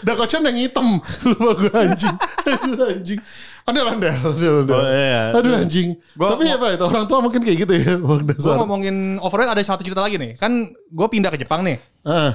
dakocan 0.00 0.40
yang 0.46 0.56
hitam 0.58 0.88
lupa 1.28 1.50
gua 1.58 1.74
anjing 1.84 2.16
Aduh, 2.46 2.86
anjing 2.88 3.20
ondel-ondel 3.60 4.14
ondel-ondel. 4.24 4.72
Oh, 4.72 4.86
iya. 4.88 5.22
aduh 5.30 5.52
anjing 5.54 5.88
Gua- 6.16 6.32
tapi 6.32 6.48
apa 6.48 6.66
itu 6.72 6.84
orang 6.84 7.04
tua 7.04 7.18
mungkin 7.20 7.40
kayak 7.42 7.58
gitu 7.60 7.72
ya 7.76 7.94
bang 7.98 8.22
Gue 8.26 8.54
ngomongin 8.56 8.96
overweight 9.18 9.52
ada 9.52 9.60
satu 9.60 9.84
cerita 9.84 10.00
lagi 10.00 10.16
nih. 10.16 10.34
Kan 10.34 10.64
gue 10.70 11.06
pindah 11.06 11.30
ke 11.30 11.38
Jepang 11.38 11.62
nih. 11.62 11.76
ah 12.02 12.34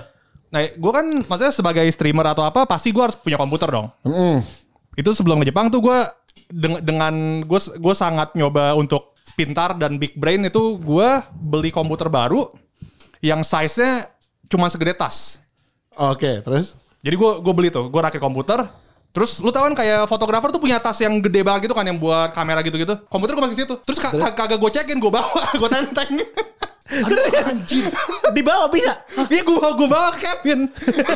Nah, 0.53 0.61
gue 0.71 0.91
kan 0.93 1.03
maksudnya 1.25 1.51
sebagai 1.51 1.83
streamer 1.91 2.31
atau 2.31 2.45
apa 2.45 2.63
pasti 2.63 2.95
gue 2.95 3.03
harus 3.03 3.17
punya 3.17 3.35
komputer 3.35 3.67
dong. 3.67 3.91
mm. 4.03 4.39
Itu 4.95 5.11
sebelum 5.11 5.43
ke 5.43 5.51
Jepang 5.51 5.67
tuh 5.67 5.83
gue 5.83 5.97
dengan 6.47 6.79
dengan 6.79 7.13
gue 7.43 7.59
gue 7.59 7.95
sangat 7.97 8.31
nyoba 8.37 8.77
untuk 8.77 9.14
pintar 9.35 9.75
dan 9.75 9.95
big 9.95 10.15
brain 10.15 10.41
itu 10.41 10.59
gue 10.77 11.09
beli 11.33 11.69
komputer 11.69 12.07
baru 12.07 12.47
yang 13.19 13.41
size-nya 13.41 14.07
cuma 14.45 14.67
segede 14.67 14.93
tas. 14.93 15.37
oke 15.91 16.41
terus 16.41 16.75
Jadi 16.99 17.15
gue 17.15 17.31
gue 17.37 17.53
beli 17.53 17.69
tuh, 17.69 17.85
gue 17.85 18.01
rakit 18.01 18.17
komputer. 18.17 18.65
Terus 19.11 19.37
lu 19.37 19.47
tau 19.47 19.63
kan 19.63 19.71
kayak 19.71 20.09
fotografer 20.09 20.49
tuh 20.49 20.57
punya 20.57 20.75
tas 20.75 20.97
yang 20.97 21.21
gede 21.21 21.39
banget 21.39 21.69
gitu 21.69 21.73
kan 21.73 21.85
yang 21.85 21.95
buat 21.95 22.33
kamera 22.33 22.59
gitu-gitu. 22.59 22.97
Komputer 23.05 23.31
gue 23.31 23.43
masukin 23.43 23.61
situ. 23.61 23.75
Terus 23.79 23.95
ka- 23.95 24.11
ka- 24.11 24.33
kagak 24.35 24.57
gue 24.57 24.71
cekin, 24.73 24.97
gue 24.97 25.07
bawa, 25.07 25.29
gue 25.55 25.69
tenteng. 25.69 26.19
Anjir. 27.45 27.85
Di 28.29 28.41
bawah 28.41 28.67
bisa. 28.67 28.91
Iya 29.25 29.41
gue 29.41 29.55
gue 29.57 29.87
bawa 29.87 30.13
ke 30.13 30.19
Kevin. 30.19 30.67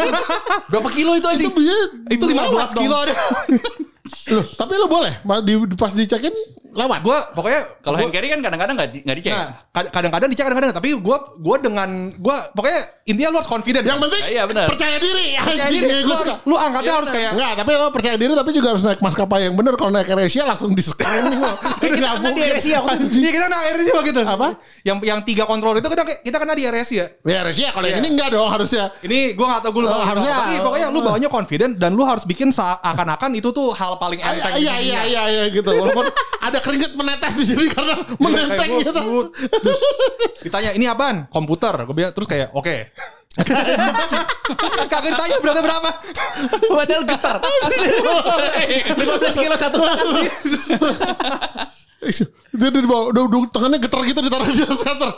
Berapa 0.72 0.90
kilo 0.90 1.14
itu 1.14 1.26
itu 1.26 1.28
anjing? 1.28 1.52
bisa 1.52 1.78
itu 2.08 2.26
15 2.26 2.80
kilo 2.80 2.96
ada. 2.96 3.14
Loh, 4.30 4.46
tapi 4.56 4.74
lo 4.76 4.86
boleh 4.86 5.14
di- 5.42 5.74
pas 5.74 5.90
dicekin 5.92 6.34
lewat 6.70 7.00
gue 7.02 7.18
pokoknya 7.34 7.62
Kalau 7.80 7.98
hand 7.98 8.10
carry 8.10 8.28
kan 8.28 8.40
kadang-kadang 8.40 8.76
nggak 8.76 8.90
di, 8.90 9.00
nggak 9.02 9.18
dicek. 9.18 9.32
Nah, 9.32 9.50
kad- 9.70 9.90
kadang-kadang 9.90 10.28
dicek 10.28 10.44
kadang-kadang 10.44 10.70
tapi 10.72 10.90
gue 10.94 11.18
gue 11.36 11.56
dengan 11.60 11.90
gue 12.12 12.36
pokoknya 12.54 12.80
intinya 13.06 13.30
lu 13.30 13.38
harus 13.38 13.50
confident. 13.50 13.82
yang 13.82 13.98
penting 13.98 14.22
Iya, 14.28 14.44
benar. 14.46 14.68
percaya 14.68 14.98
diri 14.98 15.34
Percaya 15.34 15.66
anjing 15.66 15.82
diri, 15.82 15.90
ya, 15.92 16.06
lu, 16.06 16.14
harus, 16.14 16.38
lu 16.40 16.56
angkatnya 16.56 16.86
Iya, 16.86 16.94
harus 16.96 17.10
benar. 17.10 17.18
kayak 17.18 17.32
Enggak, 17.34 17.52
tapi 17.58 17.72
lo 17.74 17.88
percaya 17.90 18.16
diri 18.16 18.34
tapi 18.34 18.52
juga 18.52 18.68
harus 18.70 18.84
naik 18.84 19.00
maskapai 19.00 19.40
yang 19.42 19.56
bener. 19.56 19.74
Kalau 19.74 19.90
naik 19.90 20.08
AirAsia 20.08 20.44
langsung 20.44 20.70
di. 20.72 20.84
Ini 20.86 21.36
nggak 22.00 22.14
kan 22.14 22.22
di 22.22 22.26
mungkin. 22.30 22.44
AirAsia. 22.46 22.78
Iya 23.10 23.32
kita 23.32 23.46
naik 23.48 23.66
air 23.66 23.76
sih 23.80 23.94
gitu. 24.06 24.22
Apa? 24.22 24.48
Yang 24.84 24.98
yang 25.04 25.20
tiga 25.24 25.44
kontrol 25.44 25.74
itu 25.74 25.88
kita 25.88 26.04
kita 26.22 26.38
kena 26.38 26.54
di 26.54 26.64
RS 26.64 26.90
ya. 26.92 27.06
Ya 27.24 27.42
AirAsia 27.42 27.70
kalau 27.72 27.86
yang 27.86 27.98
Iya. 27.98 28.04
ini 28.04 28.10
enggak 28.14 28.30
dong 28.30 28.46
harusnya. 28.46 28.86
Ini 29.00 29.20
gue 29.34 29.46
gak 29.48 29.62
tau 29.62 29.72
gue 29.72 29.82
lupa. 29.82 29.96
Oh, 29.96 30.06
harusnya- 30.06 30.38
Tapi 30.40 30.54
pokoknya 30.60 30.88
lu 30.90 31.00
bawanya 31.02 31.30
confident 31.30 31.74
dan 31.76 31.92
lu 31.92 32.04
harus 32.04 32.24
bikin 32.24 32.50
seakan-akan 32.50 33.34
itu 33.34 33.50
tuh 33.50 33.72
hal 33.72 33.98
paling 33.98 34.22
Ah, 34.22 34.30
enteng. 34.30 34.54
Iya 34.56 34.74
di 34.76 34.86
iya 34.86 35.02
iya 35.04 35.24
iya 35.28 35.44
gitu. 35.50 35.72
Walaupun 35.72 36.06
ada 36.48 36.59
keringet 36.60 36.92
menetes 36.94 37.34
di 37.36 37.46
sini 37.46 37.66
karena 37.68 37.96
menenteng 38.18 38.60
Kayak 38.60 38.70
gua- 38.70 38.84
gitu. 38.86 39.02
terus 39.60 39.82
ditanya 40.42 40.72
ini 40.74 40.86
apaan? 40.86 41.28
Komputer. 41.28 41.74
Gue 41.84 41.96
bilang 41.96 42.12
terus 42.12 42.28
kayak 42.28 42.52
oke. 42.52 42.76
Kagak 44.90 45.02
ditanya 45.06 45.38
beratnya 45.40 45.64
berapa. 45.64 45.90
Padahal 46.68 47.04
getar. 47.12 47.36
15 47.40 49.00
kilo 49.38 49.56
satu 49.56 49.78
tangan. 49.80 50.08
Itu 52.00 52.26
udah 52.56 52.70
dibawa, 52.82 53.04
udah, 53.12 53.24
udah 53.28 53.40
tangannya 53.52 53.80
getar 53.80 54.02
gitu 54.04 54.20
ditaruh 54.20 54.48
di 54.48 54.56
center. 54.76 55.10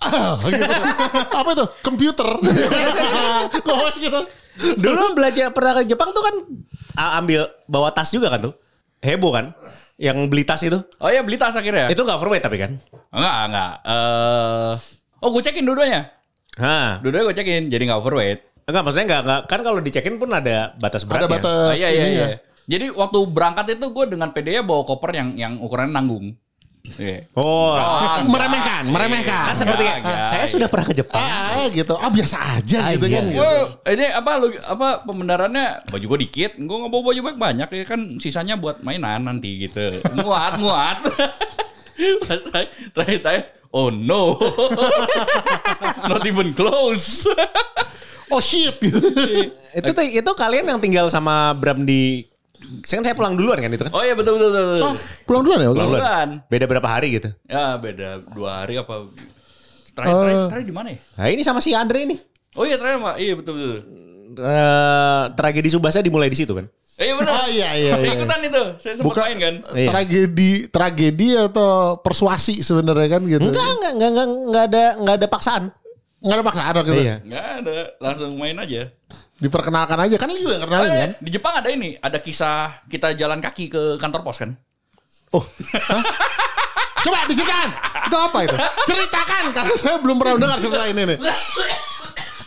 Ah, 0.00 0.40
gitu. 0.42 0.64
Apa 1.30 1.48
itu? 1.52 1.64
Komputer. 1.80 2.28
Gitu. 4.00 4.20
Dulu 4.76 5.12
belajar 5.12 5.52
pernah 5.52 5.76
ke 5.76 5.84
Jepang 5.84 6.10
tuh 6.10 6.24
kan 6.24 6.34
ambil 7.16 7.48
bawa 7.64 7.92
tas 7.92 8.08
juga 8.08 8.28
kan 8.28 8.40
tuh. 8.40 8.54
Heboh 9.00 9.32
kan? 9.32 9.52
Yang 10.00 10.18
beli 10.32 10.48
tas 10.48 10.64
itu. 10.64 10.80
Oh 11.04 11.12
iya 11.12 11.20
beli 11.20 11.36
tas 11.36 11.52
akhirnya. 11.52 11.92
Itu 11.92 12.08
gak 12.08 12.16
overweight 12.16 12.40
tapi 12.40 12.56
kan? 12.56 12.72
Enggak, 13.12 13.34
enggak. 13.52 13.72
Eh 13.84 14.72
oh 15.20 15.28
gue 15.28 15.42
cekin 15.44 15.64
dua-duanya. 15.68 16.08
Hah. 16.56 17.04
Dua-duanya 17.04 17.24
gue 17.28 17.36
cekin 17.36 17.62
jadi 17.68 17.82
nggak 17.84 18.00
overweight. 18.00 18.40
Enggak 18.64 18.82
maksudnya 18.88 19.06
enggak, 19.12 19.22
enggak 19.28 19.40
kan 19.44 19.60
kalau 19.60 19.80
dicekin 19.84 20.16
pun 20.16 20.30
ada 20.32 20.72
batas 20.80 21.04
Ada 21.04 21.28
beratnya. 21.28 21.30
batas 21.36 21.68
Oh, 21.68 21.74
iya 21.76 21.88
iya 21.92 22.06
iya. 22.08 22.26
Jadi 22.70 22.86
waktu 22.96 23.18
berangkat 23.28 23.76
itu 23.76 23.86
gue 23.92 24.04
dengan 24.08 24.32
PD-nya 24.32 24.62
bawa 24.64 24.82
koper 24.88 25.10
yang 25.12 25.28
yang 25.36 25.52
ukurannya 25.60 25.92
nanggung. 25.92 26.32
Iya. 26.80 27.28
Oh, 27.36 27.76
Ah, 27.76 28.24
meremehkan, 28.24 28.88
meremehkan. 28.88 29.52
kan 29.52 29.56
seperti 29.56 29.84
Enggak, 29.84 30.00
enggak, 30.00 30.24
saya 30.24 30.44
iya. 30.44 30.48
sudah 30.48 30.68
pernah 30.72 30.86
ke 30.88 30.94
Jepang. 30.96 31.20
Ah, 31.20 31.68
gitu. 31.68 31.92
Ah, 31.92 32.08
biasa 32.08 32.36
aja 32.56 32.78
Ah, 32.82 32.92
gitu 32.96 33.06
iya. 33.06 33.16
kan. 33.20 33.24
Gitu. 33.28 33.36
Gue 33.36 33.52
ini 33.92 34.06
apa 34.08 34.30
lu 34.40 34.46
apa 34.64 34.88
pembenarannya 35.04 35.66
baju 35.86 36.04
gue 36.08 36.18
dikit, 36.24 36.56
gue 36.56 36.76
nggak 36.80 36.90
bawa 36.90 37.02
baju 37.04 37.20
banyak 37.22 37.38
banyak 37.38 37.68
ya 37.70 37.84
kan 37.84 38.00
sisanya 38.16 38.56
buat 38.56 38.80
mainan 38.80 39.28
nanti 39.28 39.68
gitu. 39.68 40.00
Muat 40.16 40.56
muat. 40.56 41.04
Pas 42.24 42.38
terakhir- 42.40 42.72
terakhir 42.96 43.18
terakhir, 43.20 43.44
oh 43.70 43.92
no, 43.92 44.40
not 46.08 46.24
even 46.24 46.56
close. 46.56 47.28
Oh 48.30 48.40
shit. 48.40 48.80
Itu 49.70 49.90
itu 49.94 50.30
kalian 50.34 50.66
yang 50.66 50.80
tinggal 50.82 51.06
sama 51.06 51.54
Bram 51.54 51.86
di 51.86 52.26
Kan 52.86 53.02
saya 53.02 53.16
pulang 53.18 53.34
duluan 53.34 53.58
kan 53.58 53.70
itu 53.70 53.82
kan? 53.82 53.92
oh 53.92 54.02
iya 54.06 54.14
betul 54.14 54.38
betul 54.38 54.50
betul. 54.50 54.66
betul. 54.78 54.86
Oh, 54.86 54.94
pulang 55.26 55.42
duluan 55.42 55.58
ya? 55.58 55.68
Pulang 55.70 55.88
duluan. 55.90 56.00
duluan. 56.00 56.28
Beda 56.46 56.64
berapa 56.70 56.88
hari 56.88 57.08
gitu. 57.18 57.28
Ya 57.50 57.74
beda 57.74 58.08
dua 58.30 58.50
hari 58.62 58.78
apa? 58.78 58.94
Terakhir 59.90 60.14
terakhir, 60.14 60.36
Eh. 60.38 60.48
terakhir 60.48 60.66
di 60.70 60.74
mana 60.74 60.88
ya? 60.94 60.98
Nah 61.18 61.26
ini 61.28 61.42
sama 61.42 61.58
si 61.58 61.74
Andre 61.74 61.98
ini. 62.06 62.16
Oh 62.54 62.62
iya 62.62 62.78
terakhir 62.78 62.98
mah, 63.02 63.14
iya 63.18 63.34
betul 63.34 63.54
betul. 63.58 63.78
Eh, 64.30 65.24
tragedi 65.34 65.68
Subasa 65.70 65.98
dimulai 65.98 66.30
di 66.30 66.38
situ 66.38 66.54
kan? 66.54 66.66
Eh, 67.00 67.08
iya 67.08 67.14
benar. 67.16 67.32
Oh 67.32 67.48
iya 67.48 67.68
iya. 67.74 67.92
Saya 67.96 68.06
iya. 68.06 68.14
ikutan 68.14 68.40
itu, 68.44 68.62
saya 68.76 68.92
sempat 68.94 69.06
Bukan 69.08 69.22
main 69.24 69.38
kan. 69.40 69.54
Iya. 69.72 69.88
tragedi 69.88 70.50
tragedi 70.68 71.26
atau 71.32 71.96
persuasi 71.98 72.60
sebenarnya 72.60 73.08
kan 73.18 73.22
gitu. 73.24 73.48
Enggak, 73.50 73.66
enggak, 73.80 73.92
enggak, 73.96 74.10
enggak, 74.12 74.26
enggak 74.28 74.64
ada 74.68 74.84
enggak 75.00 75.14
ada 75.16 75.26
paksaan. 75.26 75.62
Enggak 76.20 76.36
ada 76.36 76.44
paksaan 76.44 76.74
waktu 76.76 76.90
itu. 76.92 77.02
Iya. 77.02 77.16
Nggak 77.24 77.44
ada, 77.64 77.76
langsung 77.98 78.30
main 78.36 78.56
aja. 78.60 78.82
Diperkenalkan 79.40 79.96
aja 79.96 80.16
kan 80.16 80.28
lu 80.28 80.38
juga 80.38 80.54
yang 80.54 80.64
kenalin 80.64 80.90
kan? 80.90 81.10
Eh, 81.10 81.18
di 81.18 81.30
Jepang 81.32 81.54
ada 81.56 81.68
ini, 81.68 81.96
ada 81.96 82.20
kisah 82.20 82.84
kita 82.84 83.16
jalan 83.16 83.40
kaki 83.40 83.66
ke 83.66 83.82
kantor 83.96 84.20
pos 84.20 84.36
kan? 84.38 84.52
Coba 87.00 87.24
diceritakan. 87.24 87.68
Itu 88.04 88.16
apa 88.16 88.38
itu? 88.44 88.56
Ceritakan 88.84 89.44
karena 89.50 89.74
saya 89.74 89.96
belum 89.96 90.16
pernah 90.20 90.36
dengar 90.36 90.58
cerita 90.60 90.84
ini 90.84 91.02
nih. 91.08 91.18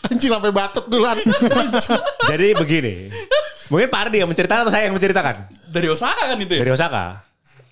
Anjing 0.03 0.29
sampai 0.29 0.51
batuk 0.53 0.85
duluan. 0.85 1.17
Jadi 2.29 2.47
begini. 2.53 3.09
Mungkin 3.71 3.87
Pak 3.89 3.99
Ardi 4.05 4.17
yang 4.21 4.29
menceritakan 4.29 4.61
atau 4.67 4.73
saya 4.73 4.85
yang 4.85 4.93
menceritakan? 4.93 5.49
Dari 5.73 5.87
Osaka 5.89 6.29
kan 6.29 6.37
itu 6.37 6.53
ya? 6.53 6.61
Dari 6.61 6.71
Osaka. 6.71 7.03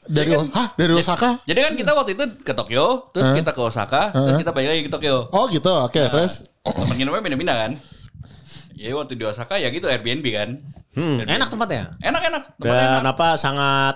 Dari 0.01 0.31
Os- 0.33 0.49
Hah, 0.49 0.67
dari 0.73 0.93
Osaka? 0.97 1.29
Jadi 1.45 1.59
kan 1.61 1.73
kita 1.77 1.91
waktu 1.93 2.17
itu 2.17 2.23
ke 2.41 2.53
Tokyo, 2.57 3.13
terus 3.13 3.29
kita 3.37 3.53
ke 3.53 3.61
Osaka, 3.61 4.09
terus 4.09 4.41
kita 4.41 4.49
balik 4.49 4.73
lagi 4.73 4.81
ke 4.87 4.91
Tokyo. 4.91 5.29
Oh 5.29 5.45
gitu, 5.45 5.69
oke 5.69 6.01
terus. 6.09 6.49
Tempat 6.65 6.95
nginepnya 6.97 7.21
pindah-pindah 7.21 7.57
kan? 7.61 7.71
Ya 8.81 8.97
waktu 8.97 9.13
di 9.13 9.21
Osaka 9.21 9.61
ya 9.61 9.69
gitu 9.69 9.85
Airbnb 9.85 10.25
kan. 10.33 10.49
Hmm, 10.97 11.21
Airbnb. 11.21 11.37
enak 11.37 11.47
tempatnya. 11.53 11.83
Enak-enak, 12.01 12.43
tempatnya 12.57 12.87
Dan 12.89 13.05
enak. 13.05 13.13
apa 13.13 13.27
sangat 13.37 13.95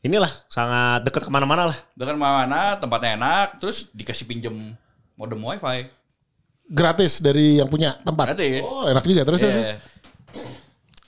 inilah 0.00 0.28
sangat 0.44 1.08
dekat 1.08 1.24
ke 1.24 1.30
mana-mana 1.32 1.72
lah. 1.72 1.78
Dengan 1.96 2.20
mana 2.20 2.76
tempatnya 2.76 3.16
enak, 3.16 3.56
terus 3.56 3.88
dikasih 3.90 4.28
pinjem 4.28 4.76
modem 5.16 5.40
wifi. 5.40 5.88
Gratis 6.68 7.18
dari 7.18 7.58
yang 7.58 7.66
punya 7.66 7.96
tempat. 8.04 8.36
Gratis. 8.36 8.60
Oh 8.60 8.84
enak 8.86 9.04
juga 9.08 9.24
terus 9.24 9.40
terus. 9.40 9.56
Iya. 9.56 9.64
terus. 9.80 9.80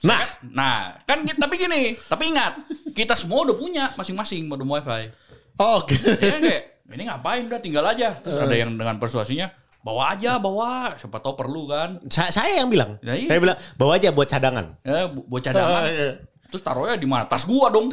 Nah, 0.02 0.22
Nah, 0.42 0.98
kan 1.06 1.22
tapi 1.22 1.54
gini, 1.54 1.94
tapi 2.10 2.34
ingat, 2.34 2.58
kita 2.98 3.14
semua 3.14 3.46
udah 3.46 3.54
punya 3.54 3.84
masing-masing 3.94 4.50
modem 4.50 4.66
wifi. 4.66 5.06
Oh, 5.54 5.78
Oke. 5.78 5.94
Ya 6.18 6.34
kan 6.34 6.42
kayak, 6.42 6.62
ini 6.90 7.02
ngapain 7.06 7.46
udah 7.46 7.60
tinggal 7.62 7.86
aja. 7.86 8.18
Terus 8.18 8.42
ada 8.42 8.50
yang 8.50 8.74
dengan 8.74 8.98
persuasinya, 8.98 9.54
bawa 9.82 10.14
aja, 10.14 10.38
bawa. 10.38 10.94
Siapa 10.94 11.18
tahu 11.18 11.34
perlu 11.34 11.66
kan. 11.66 11.98
sa- 12.08 12.30
saya 12.30 12.62
yang 12.62 12.70
bilang. 12.70 12.96
Ya, 13.02 13.14
iya. 13.14 13.28
Saya 13.28 13.38
bilang 13.38 13.58
bawa 13.74 13.98
aja 13.98 14.08
buat 14.10 14.26
cadangan. 14.26 14.78
Ya, 14.82 15.10
bu- 15.10 15.26
buat 15.26 15.42
cadangan. 15.42 15.82
Ah, 15.82 15.90
iya. 15.90 16.10
Terus 16.48 16.62
taruhnya 16.62 16.96
di 16.96 17.06
mana? 17.06 17.26
Tas 17.26 17.42
gua 17.44 17.68
dong. 17.68 17.90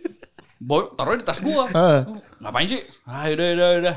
Boy, 0.68 0.94
taruhnya 0.94 1.20
di 1.20 1.26
tas 1.26 1.40
gua. 1.42 1.68
Ah. 1.74 2.00
Ngapain 2.40 2.66
sih? 2.66 2.80
Ah, 3.04 3.26
udah, 3.26 3.48
udah, 3.52 3.68
udah. 3.82 3.96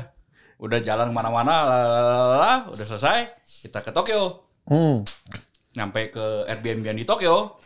Udah 0.58 0.78
jalan 0.82 1.06
ke 1.08 1.14
mana-mana, 1.14 1.54
lalalala, 1.64 2.54
udah 2.68 2.84
selesai. 2.84 3.30
Kita 3.62 3.78
ke 3.78 3.94
Tokyo. 3.94 4.42
Hmm. 4.66 5.06
Nyampe 5.72 6.10
ke 6.10 6.24
Airbnb 6.44 6.82
yang 6.84 6.98
di 6.98 7.06
Tokyo. 7.06 7.56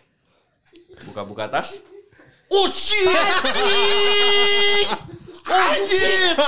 Buka-buka 1.08 1.48
tas. 1.48 1.80
Oh 2.52 2.68
shit! 2.68 3.08
Shit! 5.88 6.38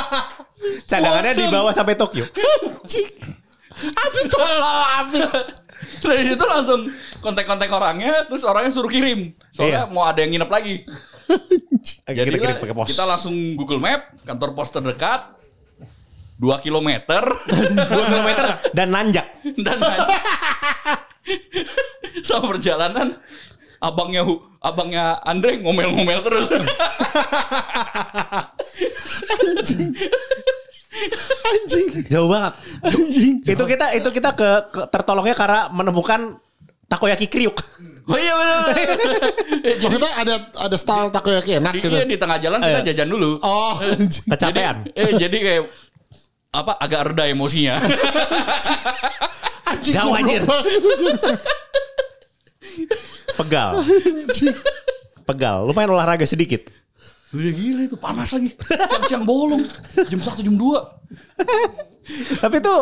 Cadangannya 0.87 1.33
dibawa 1.37 1.71
sampai 1.71 1.95
Tokyo. 1.99 2.25
Aduh 3.75 4.25
tolol 4.31 4.63
habis. 4.95 5.29
Dari 6.01 6.23
situ 6.31 6.45
langsung 6.45 6.81
kontak-kontak 7.21 7.69
orangnya, 7.69 8.29
terus 8.29 8.45
orangnya 8.45 8.71
suruh 8.71 8.89
kirim. 8.89 9.33
Soalnya 9.51 9.89
Iya. 9.89 9.93
mau 9.93 10.05
ada 10.05 10.21
yang 10.23 10.31
nginep 10.37 10.51
lagi. 10.51 10.75
Jadi 12.05 12.29
kita 12.31 12.39
kirim 12.39 12.57
pakai 12.61 12.77
pos. 12.77 12.89
kita 12.93 13.05
langsung 13.05 13.35
Google 13.57 13.81
Map, 13.81 14.13
kantor 14.25 14.53
pos 14.53 14.69
terdekat, 14.71 15.33
2 16.39 16.61
kilometer, 16.61 17.25
2 17.25 18.09
km 18.09 18.29
dan 18.77 18.89
nanjak. 18.93 19.27
dan 19.59 19.79
sama 22.25 22.53
perjalanan 22.53 23.17
abangnya 23.81 24.23
abangnya 24.61 25.21
Andre 25.25 25.61
ngomel-ngomel 25.61 26.21
terus. 26.21 26.49
Anjing. 31.51 31.89
Jauh 32.07 32.29
banget. 32.31 32.53
Anjing. 32.83 33.35
Itu 33.43 33.65
kita 33.65 33.87
itu 33.93 34.09
kita 34.09 34.31
ke, 34.33 34.49
ke 34.71 34.81
tertolongnya 34.89 35.35
karena 35.35 35.61
menemukan 35.69 36.39
takoyaki 36.87 37.27
kriuk. 37.27 37.57
oh 38.05 38.19
iya 38.21 38.37
benar. 38.37 38.59
Jadi 39.65 39.81
Maksudnya 39.81 40.13
ada 40.15 40.35
ada 40.61 40.77
style 40.77 41.09
takoyaki 41.09 41.57
enak 41.57 41.73
di, 41.73 41.81
gitu. 41.81 41.97
iya, 41.97 42.05
di 42.05 42.17
tengah 42.21 42.37
jalan 42.39 42.61
kita 42.61 42.81
Iya. 42.81 42.87
jajan 42.93 43.09
dulu. 43.09 43.31
Oh, 43.41 43.75
anjing. 43.81 44.29
Kecapean. 44.29 44.77
Jadi, 44.87 45.01
eh, 45.01 45.11
jadi 45.19 45.37
kayak 45.41 45.63
apa 46.55 46.73
agak 46.79 47.01
reda 47.11 47.25
emosinya. 47.27 47.81
Anjing. 49.65 49.95
Jauh, 49.97 50.13
anjir. 50.13 50.45
banget. 50.45 51.41
Pegal. 53.35 53.71
Pegal. 55.25 55.57
Lumayan 55.67 55.91
olahraga 55.97 56.29
sedikit. 56.29 56.69
Udah 57.35 57.53
gila 57.53 57.83
itu 57.83 57.97
panas 57.97 58.31
lagi. 58.31 58.55
Siang-siang 58.55 59.25
bolong. 59.25 59.63
Jam 60.07 60.21
1 60.23 60.39
jam 60.41 60.55
2. 60.55 62.41
Tapi 62.41 62.57
itu 62.59 62.75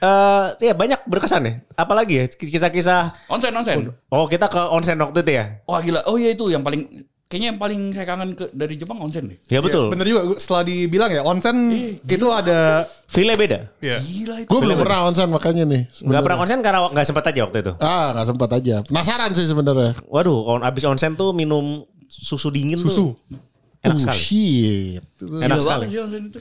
eh 0.00 0.46
ya 0.58 0.72
banyak 0.72 1.04
berkesan 1.04 1.42
ya. 1.44 1.52
Apalagi 1.74 2.14
ya 2.16 2.24
kisah-kisah 2.26 3.28
Onsen 3.28 3.52
onsen. 3.52 3.92
Oh 4.08 4.24
kita 4.24 4.48
ke 4.48 4.56
onsen 4.58 4.96
waktu 4.96 5.20
itu 5.20 5.32
ya? 5.36 5.44
Wah 5.64 5.80
gila. 5.80 6.00
Oh 6.08 6.16
iya 6.16 6.32
itu 6.32 6.48
yang 6.48 6.64
paling 6.64 6.88
kayaknya 7.28 7.54
yang 7.54 7.60
paling 7.60 7.92
saya 7.92 8.06
kangen 8.08 8.32
ke 8.32 8.48
dari 8.50 8.74
Jepang 8.74 8.96
onsen 8.98 9.28
deh. 9.28 9.38
Ya 9.46 9.60
betul. 9.60 9.92
Bener 9.92 10.02
juga 10.02 10.22
gua- 10.24 10.40
setelah 10.40 10.64
dibilang 10.64 11.10
ya 11.12 11.20
onsen 11.20 11.56
itu 12.00 12.26
ada 12.26 12.88
File 13.04 13.36
beda. 13.36 13.68
ya. 13.78 14.00
Gila 14.00 14.34
itu. 14.40 14.48
Gue 14.48 14.60
belum 14.64 14.80
pernah 14.80 15.04
onsen 15.04 15.28
makanya 15.28 15.68
nih. 15.68 15.82
Gak 15.92 16.22
pernah 16.24 16.38
onsen 16.40 16.58
karena 16.58 16.78
gak 16.88 17.04
sempat 17.04 17.24
aja 17.28 17.40
waktu 17.44 17.58
itu. 17.60 17.72
Ah, 17.76 18.16
nggak 18.16 18.26
sempat 18.26 18.50
aja. 18.50 18.74
Penasaran 18.88 19.30
sih 19.36 19.44
sebenarnya. 19.44 20.00
Waduh, 20.08 20.38
on, 20.48 20.64
abis 20.64 20.88
onsen 20.88 21.12
tuh 21.12 21.30
minum 21.30 21.84
susu 22.08 22.48
dingin 22.48 22.80
Susu. 22.80 23.12
tuh. 23.14 23.38
Enak 23.80 23.96
Oh, 23.96 24.00
sekali. 24.00 24.20
shit. 24.20 25.02
Enak 25.20 25.40
Gila 25.48 25.56
sekali. 25.56 25.72
banget 25.80 25.88
sih 25.88 26.00
onsen 26.00 26.22
itu. 26.28 26.40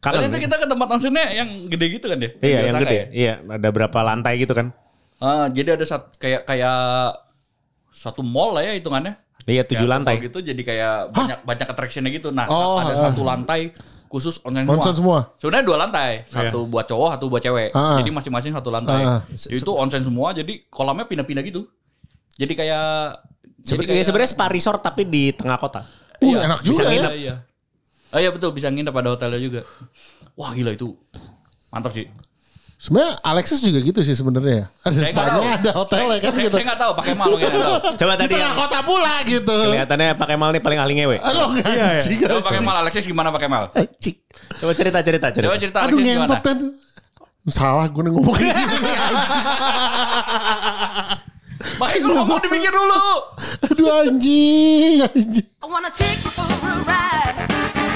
Kita 0.00 0.56
ke 0.56 0.66
tempat 0.66 0.88
onsennya 0.90 1.26
yang 1.30 1.48
gede 1.68 1.86
gitu 1.92 2.06
kan 2.08 2.16
ya? 2.16 2.30
Iya, 2.40 2.58
yang 2.66 2.76
gede. 2.80 2.96
ya? 2.96 3.04
Iya, 3.12 3.32
ada 3.44 3.68
berapa 3.68 3.98
lantai 4.00 4.40
gitu 4.40 4.56
kan? 4.56 4.72
Ah, 5.20 5.52
jadi 5.52 5.76
ada 5.76 5.84
sat, 5.84 6.16
kayak 6.16 6.48
kayak 6.48 6.80
satu 7.92 8.24
mall 8.24 8.56
lah 8.56 8.64
ya 8.64 8.72
hitungannya. 8.72 9.12
Iya, 9.44 9.64
tujuh 9.64 9.84
Kayak 9.84 9.92
lantai. 9.92 10.14
gitu 10.20 10.38
jadi 10.40 10.62
kayak 10.62 10.94
banyak 11.12 11.38
banyak 11.44 11.66
attractionnya 11.68 12.10
gitu. 12.12 12.28
Nah, 12.30 12.46
Oh, 12.46 12.80
ada 12.80 12.92
ah. 12.92 13.00
satu 13.10 13.24
lantai 13.24 13.76
khusus 14.06 14.40
onsen 14.40 14.64
semua. 14.64 14.74
Onsen 14.80 14.94
semua. 14.96 15.18
Sebenarnya 15.36 15.64
dua 15.64 15.78
lantai, 15.78 16.10
satu 16.24 16.64
buat 16.64 16.88
cowok, 16.88 17.08
satu 17.20 17.24
buat 17.28 17.42
cewek. 17.42 17.68
Ah. 17.72 18.00
Jadi 18.00 18.08
masing-masing 18.08 18.52
satu 18.56 18.72
lantai. 18.72 19.00
Ah. 19.04 19.20
Itu 19.28 19.76
onsen 19.76 20.00
semua, 20.00 20.32
jadi 20.32 20.64
kolamnya 20.68 21.04
pindah-pindah 21.04 21.44
gitu. 21.44 21.68
Jadi 22.36 22.52
kayak 22.56 23.20
jadi 23.60 23.76
Sebenarnya 23.76 24.04
sebenarnya 24.08 24.30
spa 24.32 24.46
resort 24.48 24.80
tapi 24.80 25.04
di 25.04 25.36
tengah 25.36 25.60
kota. 25.60 25.84
Uh, 26.20 26.26
Iya, 26.26 26.38
enak 26.44 26.58
bisa 26.60 26.68
juga 26.70 26.82
ya. 26.82 26.90
nginep. 26.90 27.10
Iya, 27.10 27.16
iya. 27.16 27.34
Oh 28.10 28.18
iya 28.18 28.30
betul 28.30 28.50
bisa 28.50 28.68
nginep 28.68 28.90
pada 28.90 29.08
hotelnya 29.10 29.38
juga. 29.38 29.60
Wah 30.34 30.50
gila 30.50 30.70
itu 30.70 30.92
mantap 31.68 31.90
sih. 31.90 32.06
Sebenarnya 32.76 33.12
Alexis 33.22 33.60
juga 33.60 33.76
gitu 33.78 34.00
sih 34.00 34.12
sebenarnya. 34.12 34.64
Ada 34.80 34.96
Saya 34.96 35.12
nggak 35.12 35.24
spanya, 35.28 35.52
ada 35.54 35.70
hotelnya 35.76 36.16
kan 36.16 36.32
saya, 36.32 36.44
gitu. 36.44 36.56
Saya 36.56 36.64
nggak 36.64 36.80
tahu 36.80 36.92
pakai 36.96 37.12
mal 37.12 37.26
mungkin 37.28 37.50
tahu. 37.50 37.74
Coba 38.00 38.12
Di 38.12 38.18
tadi 38.18 38.28
tengah 38.30 38.40
yang 38.42 38.56
kota 38.56 38.78
pula 38.80 39.14
gitu. 39.22 39.56
kelihatannya 39.62 40.08
pakai 40.16 40.36
mal 40.36 40.50
nih 40.50 40.60
paling 40.60 40.78
ahli 40.80 40.94
ngewe. 40.96 41.16
Aduh, 41.28 41.48
anjing. 41.60 42.18
Coba 42.24 42.40
pakai 42.42 42.60
mal 42.60 42.76
Alexis 42.80 43.04
gimana 43.04 43.28
pakai 43.28 43.48
mal? 43.48 43.68
Anjing. 43.70 44.16
Coba 44.56 44.72
cerita 44.72 44.98
cerita 45.00 45.26
cerita. 45.28 45.44
Coba 45.44 45.56
cerita 45.56 45.78
Aduh 45.78 45.88
Alexis 45.92 46.04
gimana? 46.06 46.20
ngentot 46.24 46.40
kan. 46.40 46.58
Salah 47.46 47.84
gue 47.86 48.00
ngomong 48.02 48.32
kayak 48.32 48.56
gini. 48.58 48.90
anjing. 48.90 49.44
Michael 51.76 52.08
ngomong 52.16 52.40
dipikir 52.40 52.72
dulu. 52.72 53.04
Aduh 53.68 53.92
anjing, 54.08 55.04
anjing. 55.04 55.46
I 55.60 55.66
wanna 55.68 55.92
take 55.92 56.24
you 56.24 56.32
for 56.32 56.48
a 56.48 56.72
ride. 56.88 57.89